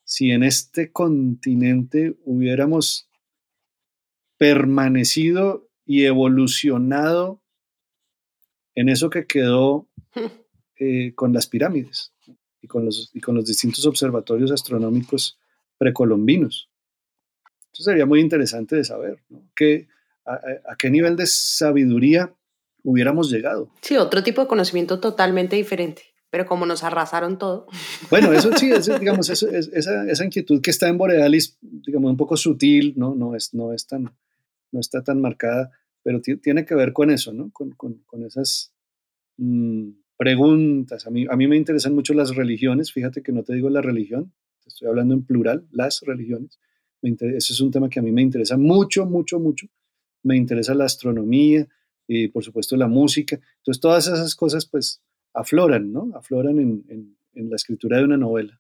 [0.04, 3.12] si en este continente hubiéramos
[4.38, 7.44] permanecido y evolucionado
[8.74, 9.88] en eso que quedó
[10.82, 12.14] eh, con las pirámides
[12.62, 15.38] y con los, y con los distintos observatorios astronómicos
[15.78, 16.70] precolombinos.
[17.74, 19.44] Eso sería muy interesante de saber, ¿no?
[20.26, 22.34] a, qué nivel de sabiduría
[22.84, 23.72] hubiéramos llegado.
[23.82, 27.68] Sí, otro tipo de conocimiento totalmente diferente, pero como nos arrasaron todo.
[28.10, 32.94] Bueno, eso sí, digamos, esa, esa, inquietud que está en Borealis, digamos, un poco sutil,
[32.96, 33.16] ¿no?
[33.16, 34.16] No, es, no, es tan,
[34.72, 35.72] no está tan marcada,
[36.04, 37.50] pero tiene que ver con eso, ¿no?
[37.52, 38.74] Con, con, con esas
[39.38, 41.08] mm, preguntas.
[41.08, 43.82] A mí, a mí me interesan mucho las religiones, fíjate que no te digo la
[43.82, 44.34] religión,
[44.66, 46.60] estoy hablando en plural, las religiones.
[47.02, 49.68] Me ese es un tema que a mí me interesa mucho, mucho, mucho.
[50.22, 51.66] Me interesa la astronomía
[52.06, 53.40] y por supuesto la música.
[53.60, 55.02] Entonces todas esas cosas pues
[55.34, 56.12] afloran, ¿no?
[56.14, 58.60] Afloran en, en la escritura de una novela.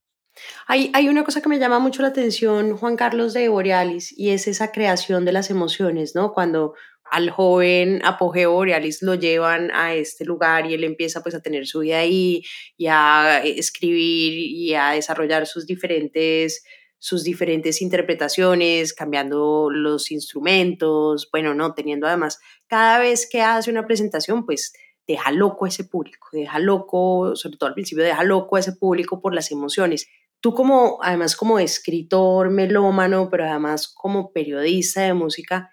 [0.67, 4.29] Hay, hay, una cosa que me llama mucho la atención, Juan Carlos de Borealis, y
[4.29, 6.33] es esa creación de las emociones, ¿no?
[6.33, 6.75] Cuando
[7.09, 11.65] al joven apogeo Borealis lo llevan a este lugar y él empieza pues a tener
[11.65, 12.43] su vida ahí
[12.77, 16.63] y a escribir y a desarrollar sus diferentes
[17.01, 23.87] sus diferentes interpretaciones, cambiando los instrumentos, bueno, no, teniendo además, cada vez que hace una
[23.87, 24.73] presentación, pues
[25.07, 28.73] deja loco a ese público, deja loco, sobre todo al principio, deja loco a ese
[28.73, 30.07] público por las emociones.
[30.41, 35.69] Tú como, además como escritor melómano, pero además como periodista de música,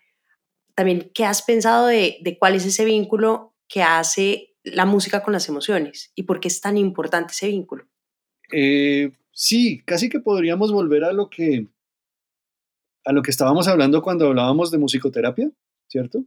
[0.74, 5.48] también, ¿qué has pensado de, cuál es ese vínculo que hace la música con las
[5.48, 7.88] emociones y por qué es tan importante ese vínculo?
[8.52, 11.66] Eh, sí, casi que podríamos volver a lo que
[13.06, 15.50] a lo que estábamos hablando cuando hablábamos de musicoterapia,
[15.86, 16.24] ¿cierto?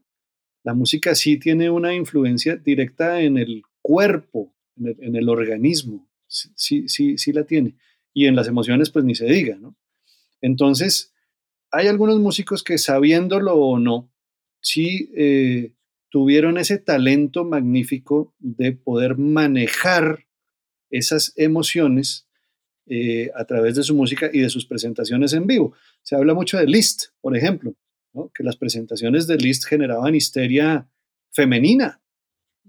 [0.64, 7.18] La música sí tiene una influencia directa en el cuerpo, en el, organismo, sí, sí,
[7.18, 7.76] sí la tiene.
[8.20, 9.78] Y en las emociones, pues ni se diga, ¿no?
[10.42, 11.14] Entonces,
[11.72, 14.12] hay algunos músicos que sabiéndolo o no,
[14.60, 15.72] sí eh,
[16.10, 20.26] tuvieron ese talento magnífico de poder manejar
[20.90, 22.28] esas emociones
[22.88, 25.74] eh, a través de su música y de sus presentaciones en vivo.
[26.02, 27.74] Se habla mucho de Liszt, por ejemplo,
[28.36, 30.90] que las presentaciones de Liszt generaban histeria
[31.32, 32.02] femenina,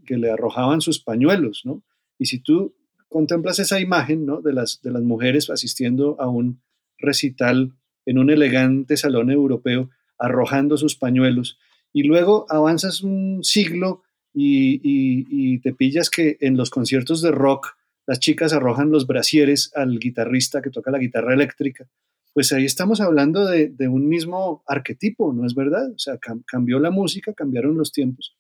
[0.07, 1.83] que le arrojaban sus pañuelos, ¿no?
[2.21, 2.73] Y si tú
[3.11, 4.41] contemplas esa imagen ¿no?
[4.41, 6.63] de, las, de las mujeres asistiendo a un
[6.99, 7.75] recital
[8.07, 11.59] en un elegante salón europeo, arrojando sus pañuelos,
[11.93, 14.03] y luego avanzas un siglo
[14.33, 19.99] y, te pillas que en los conciertos de rock las chicas arrojan los brasieres al
[19.99, 21.89] guitarrista que toca la guitarra eléctrica.
[22.33, 25.91] Pues ahí estamos hablando de, un mismo arquetipo, ¿no es verdad?
[25.93, 28.37] O sea, cambió la música, cambiaron los tiempos,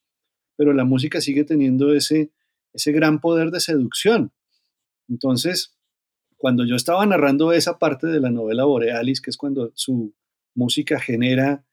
[0.56, 2.30] pero la música sigue teniendo ese,
[2.72, 4.32] ese gran poder de seducción.
[5.10, 5.76] Entonces,
[6.36, 10.14] cuando yo estaba narrando esa parte de la novela Borealis, que es cuando su
[10.54, 11.64] música genera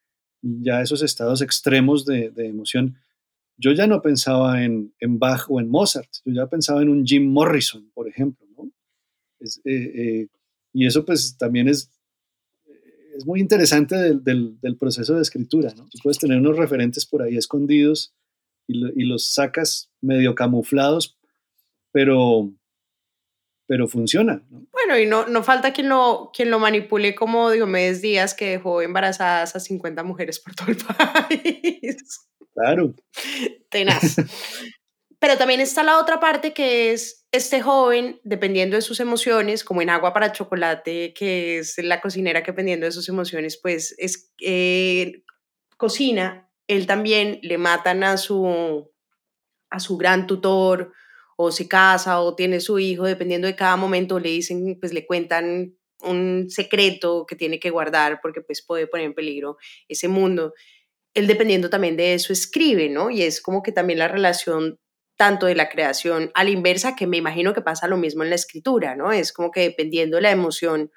[0.42, 2.98] ya esos estados extremos de, emoción,
[3.58, 7.32] yo ya no pensaba en, Bach o en Mozart, yo ya pensaba en un Jim
[7.32, 8.72] Morrison, por ejemplo, ¿no?
[9.40, 10.28] Eh, eh,
[10.74, 11.90] y eso pues también es,
[13.16, 15.88] es muy interesante del, proceso de escritura, ¿no?
[15.90, 18.14] Tú puedes tener unos referentes por ahí escondidos
[18.68, 21.18] y los sacas medio camuflados,
[21.92, 22.54] pero,
[23.68, 24.42] pero funciona.
[24.72, 28.82] Bueno, y no, no falta quien lo, quien lo manipule como Diomedes Díaz, que dejó
[28.82, 30.78] embarazadas a 50 mujeres por todo el
[31.30, 32.28] país.
[32.54, 32.96] Claro.
[33.70, 34.16] Tenaz.
[35.20, 39.82] pero también está la otra parte que es este joven, dependiendo de sus emociones, como
[39.82, 44.32] en Agua para Chocolate, que es la cocinera que dependiendo de sus emociones, pues es
[44.42, 45.24] eh,
[45.76, 48.90] cocina, él también le matan a su,
[49.70, 50.94] a su gran tutor,
[51.38, 55.06] o se casa o tiene su hijo, dependiendo de cada momento, le dicen, pues le
[55.06, 59.58] cuentan un secreto que tiene que guardar porque pues puede poner en peligro
[59.88, 60.54] ese mundo.
[61.14, 63.12] Él dependiendo también de eso escribe, ¿no?
[63.12, 64.80] Y es como que también la relación
[65.16, 68.30] tanto de la creación a la inversa, que me imagino que pasa lo mismo en
[68.30, 69.12] la escritura, ¿no?
[69.12, 70.92] Es como que dependiendo de la emoción,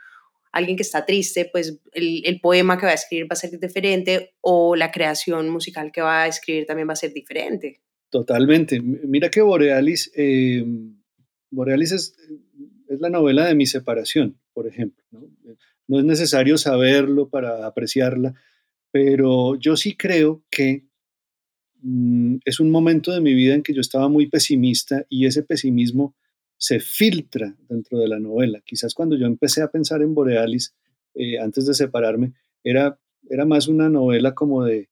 [0.52, 3.58] alguien que está triste, pues el, el, poema que va a escribir va a ser
[3.58, 7.80] diferente o la creación musical que va a escribir también va a ser diferente.
[8.10, 8.80] Totalmente.
[8.80, 10.64] Mira que Borealis, eh,
[11.50, 12.16] Borealis es,
[12.88, 15.04] la novela de mi separación, por ejemplo.
[15.12, 15.28] ¿no?
[15.86, 18.34] No es necesario saberlo para apreciarla,
[18.90, 20.86] pero yo sí creo que
[21.82, 25.44] mm, es un momento de mi vida en que yo estaba muy pesimista y ese
[25.44, 26.16] pesimismo
[26.56, 28.60] se filtra dentro de la novela.
[28.64, 30.74] Quizás cuando yo empecé a pensar en Borealis,
[31.14, 32.34] eh, antes de separarme,
[32.64, 32.98] era
[33.46, 34.89] más una novela como de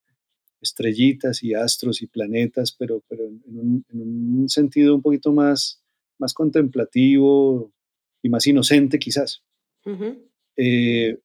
[0.60, 4.00] estrellitas y astros y planetas, pero, pero en, un, en
[4.40, 5.82] un sentido un poquito más,
[6.18, 7.72] más contemplativo
[8.22, 9.42] y más inocente quizás.
[10.56, 11.18] Eh,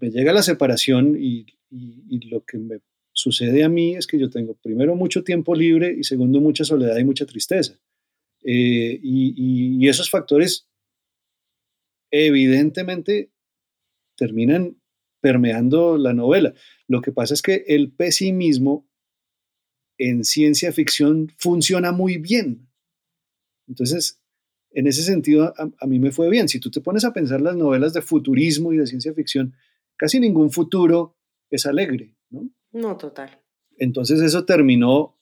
[0.00, 2.80] me llega la separación y, y- y lo que me
[3.12, 6.98] sucede a mí es que yo tengo primero mucho tiempo libre y segundo mucha soledad
[6.98, 7.78] y mucha tristeza.
[8.42, 10.68] Eh, y esos factores
[12.10, 13.30] evidentemente
[14.16, 14.76] terminan
[15.24, 16.52] permeando la novela.
[16.86, 18.86] Lo que pasa es que el pesimismo
[19.96, 22.68] en ciencia ficción funciona muy bien.
[23.66, 24.20] Entonces,
[24.72, 26.46] en ese sentido, a, a mí me fue bien.
[26.50, 29.54] Si tú te pones a pensar las novelas de futurismo y de ciencia ficción,
[29.96, 31.16] casi ningún futuro
[31.50, 32.50] es alegre, ¿no?
[32.72, 33.30] No, total.
[33.78, 35.18] Entonces eso terminó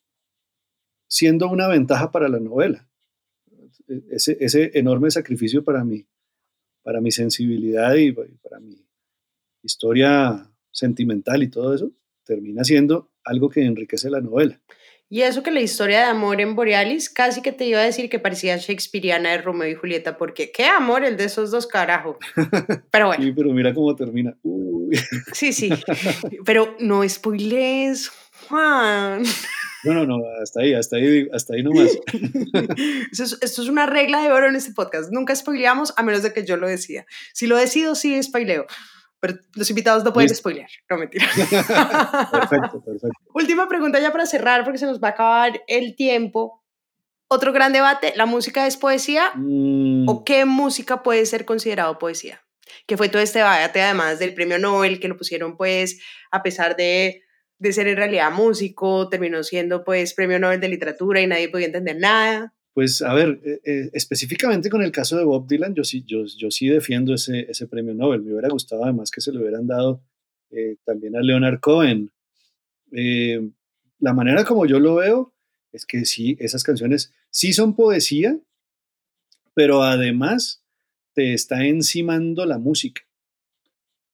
[1.06, 2.90] siendo una ventaja para la novela.
[3.86, 6.08] E- Ese, ese enorme sacrificio para mi,
[6.82, 8.84] para mi sensibilidad y para mi
[9.62, 11.90] historia sentimental y todo eso,
[12.24, 14.60] termina siendo algo que enriquece la novela.
[15.08, 18.08] Y eso que la historia de amor en Borealis, casi que te iba a decir
[18.08, 22.18] que parecía shakespeariana de Romeo y Julieta, porque qué amor el de esos dos carajo.
[22.90, 24.34] Pero bueno, Sí, pero mira cómo termina.
[24.42, 24.96] Uy.
[25.34, 25.68] sí, sí.
[26.46, 28.10] Pero no spoilees,
[28.48, 29.22] Juan.
[29.84, 31.90] No, no, no, hasta ahí, hasta ahí, hasta ahí nomás.
[33.12, 35.10] Eso es- esto es una regla de oro en este podcast.
[35.12, 37.04] Nunca spoileamos a menos de que yo lo decida.
[37.34, 38.66] Si lo decido, sí spoileo.
[39.22, 40.40] Pero los invitados no pueden Listo.
[40.40, 40.68] spoilear.
[40.90, 41.24] No, mentira.
[41.36, 43.08] Perfecto, perfecto.
[43.32, 46.64] Última pregunta ya para cerrar, porque se nos va a acabar el tiempo.
[47.28, 52.42] Otro gran debate, ¿la música es poesía Mm, o qué música puede ser considerado poesía?
[52.88, 56.00] Que fue todo este debate además del premio Nobel, que lo pusieron pues
[56.32, 57.22] a pesar de,
[57.58, 61.66] de ser en realidad músico, terminó siendo pues premio Nobel de literatura y nadie podía
[61.66, 62.52] entender nada.
[62.74, 66.24] Pues a ver, eh, eh, específicamente con el caso de Bob Dylan, yo sí, yo,
[66.50, 68.22] sí defiendo ese, ese premio Nobel.
[68.22, 70.02] Me hubiera gustado además que se lo hubieran dado
[70.50, 72.10] eh, también a Leonard Cohen.
[74.00, 75.32] La manera como yo lo veo
[75.72, 78.38] es que sí, esas canciones sí son poesía,
[79.54, 80.62] pero además
[81.14, 83.02] te está encimando la música.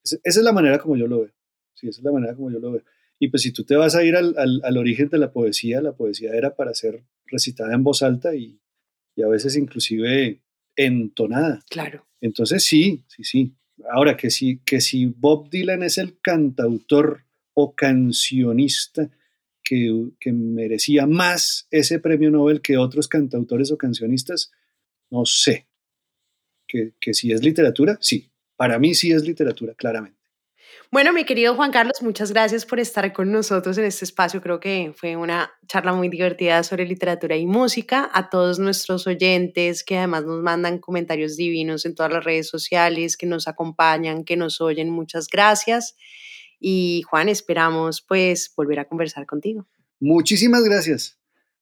[0.05, 1.33] Esa esa es la manera como yo lo veo.
[1.75, 2.83] Sí, esa es la manera como yo lo veo.
[3.19, 5.81] Y pues si tú te vas a ir al, al- al origen de la poesía,
[5.81, 8.61] la poesía era para ser recitada en voz alta y,
[9.15, 10.41] y a veces inclusive
[10.77, 11.61] entonada.
[11.69, 12.07] Claro.
[12.21, 13.55] Entonces sí, sí, sí.
[13.93, 17.25] Ahora que si, que si Bob Dylan es el cantautor
[17.55, 19.11] o cancionista
[19.63, 24.51] que, que merecía más ese premio Nobel que otros cantautores o cancionistas,
[25.11, 25.67] no sé.
[26.67, 28.31] Que, que si es literatura, sí.
[28.57, 30.18] Para mí sí es literatura, claramente.
[30.91, 34.41] Bueno, mi querido Juan Carlos, muchas gracias por estar con nosotros en este espacio.
[34.41, 38.09] Creo que fue una charla muy divertida sobre literatura y música.
[38.11, 43.19] A todos nuestros oyentes que además nos mandan comentarios divinos en todas las redes sociales,
[43.19, 45.95] que nos acompañan, que nos oyen, muchas gracias.
[46.59, 49.67] Y Juan, esperamos pues volver a conversar contigo.
[50.01, 51.19] Muchísimas gracias,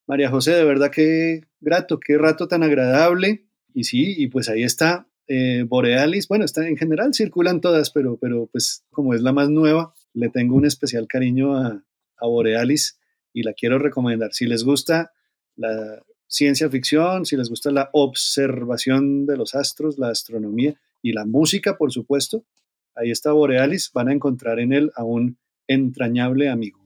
[0.07, 3.45] María José, de verdad que grato, qué rato tan agradable.
[3.75, 6.29] Y sí, y pues ahí está eh, Borealis.
[6.29, 10.29] Bueno, está en general, circulan todas, pero, pero pues como es la más nueva, le
[10.29, 11.85] tengo un especial cariño a,
[12.17, 12.99] a Borealis
[13.33, 14.33] y la quiero recomendar.
[14.33, 15.13] Si les gusta
[15.57, 21.25] la ciencia ficción, si les gusta la observación de los astros, la astronomía y la
[21.25, 22.45] música, por supuesto,
[22.95, 26.86] ahí está Borealis, van a encontrar en él a un entrañable amigo.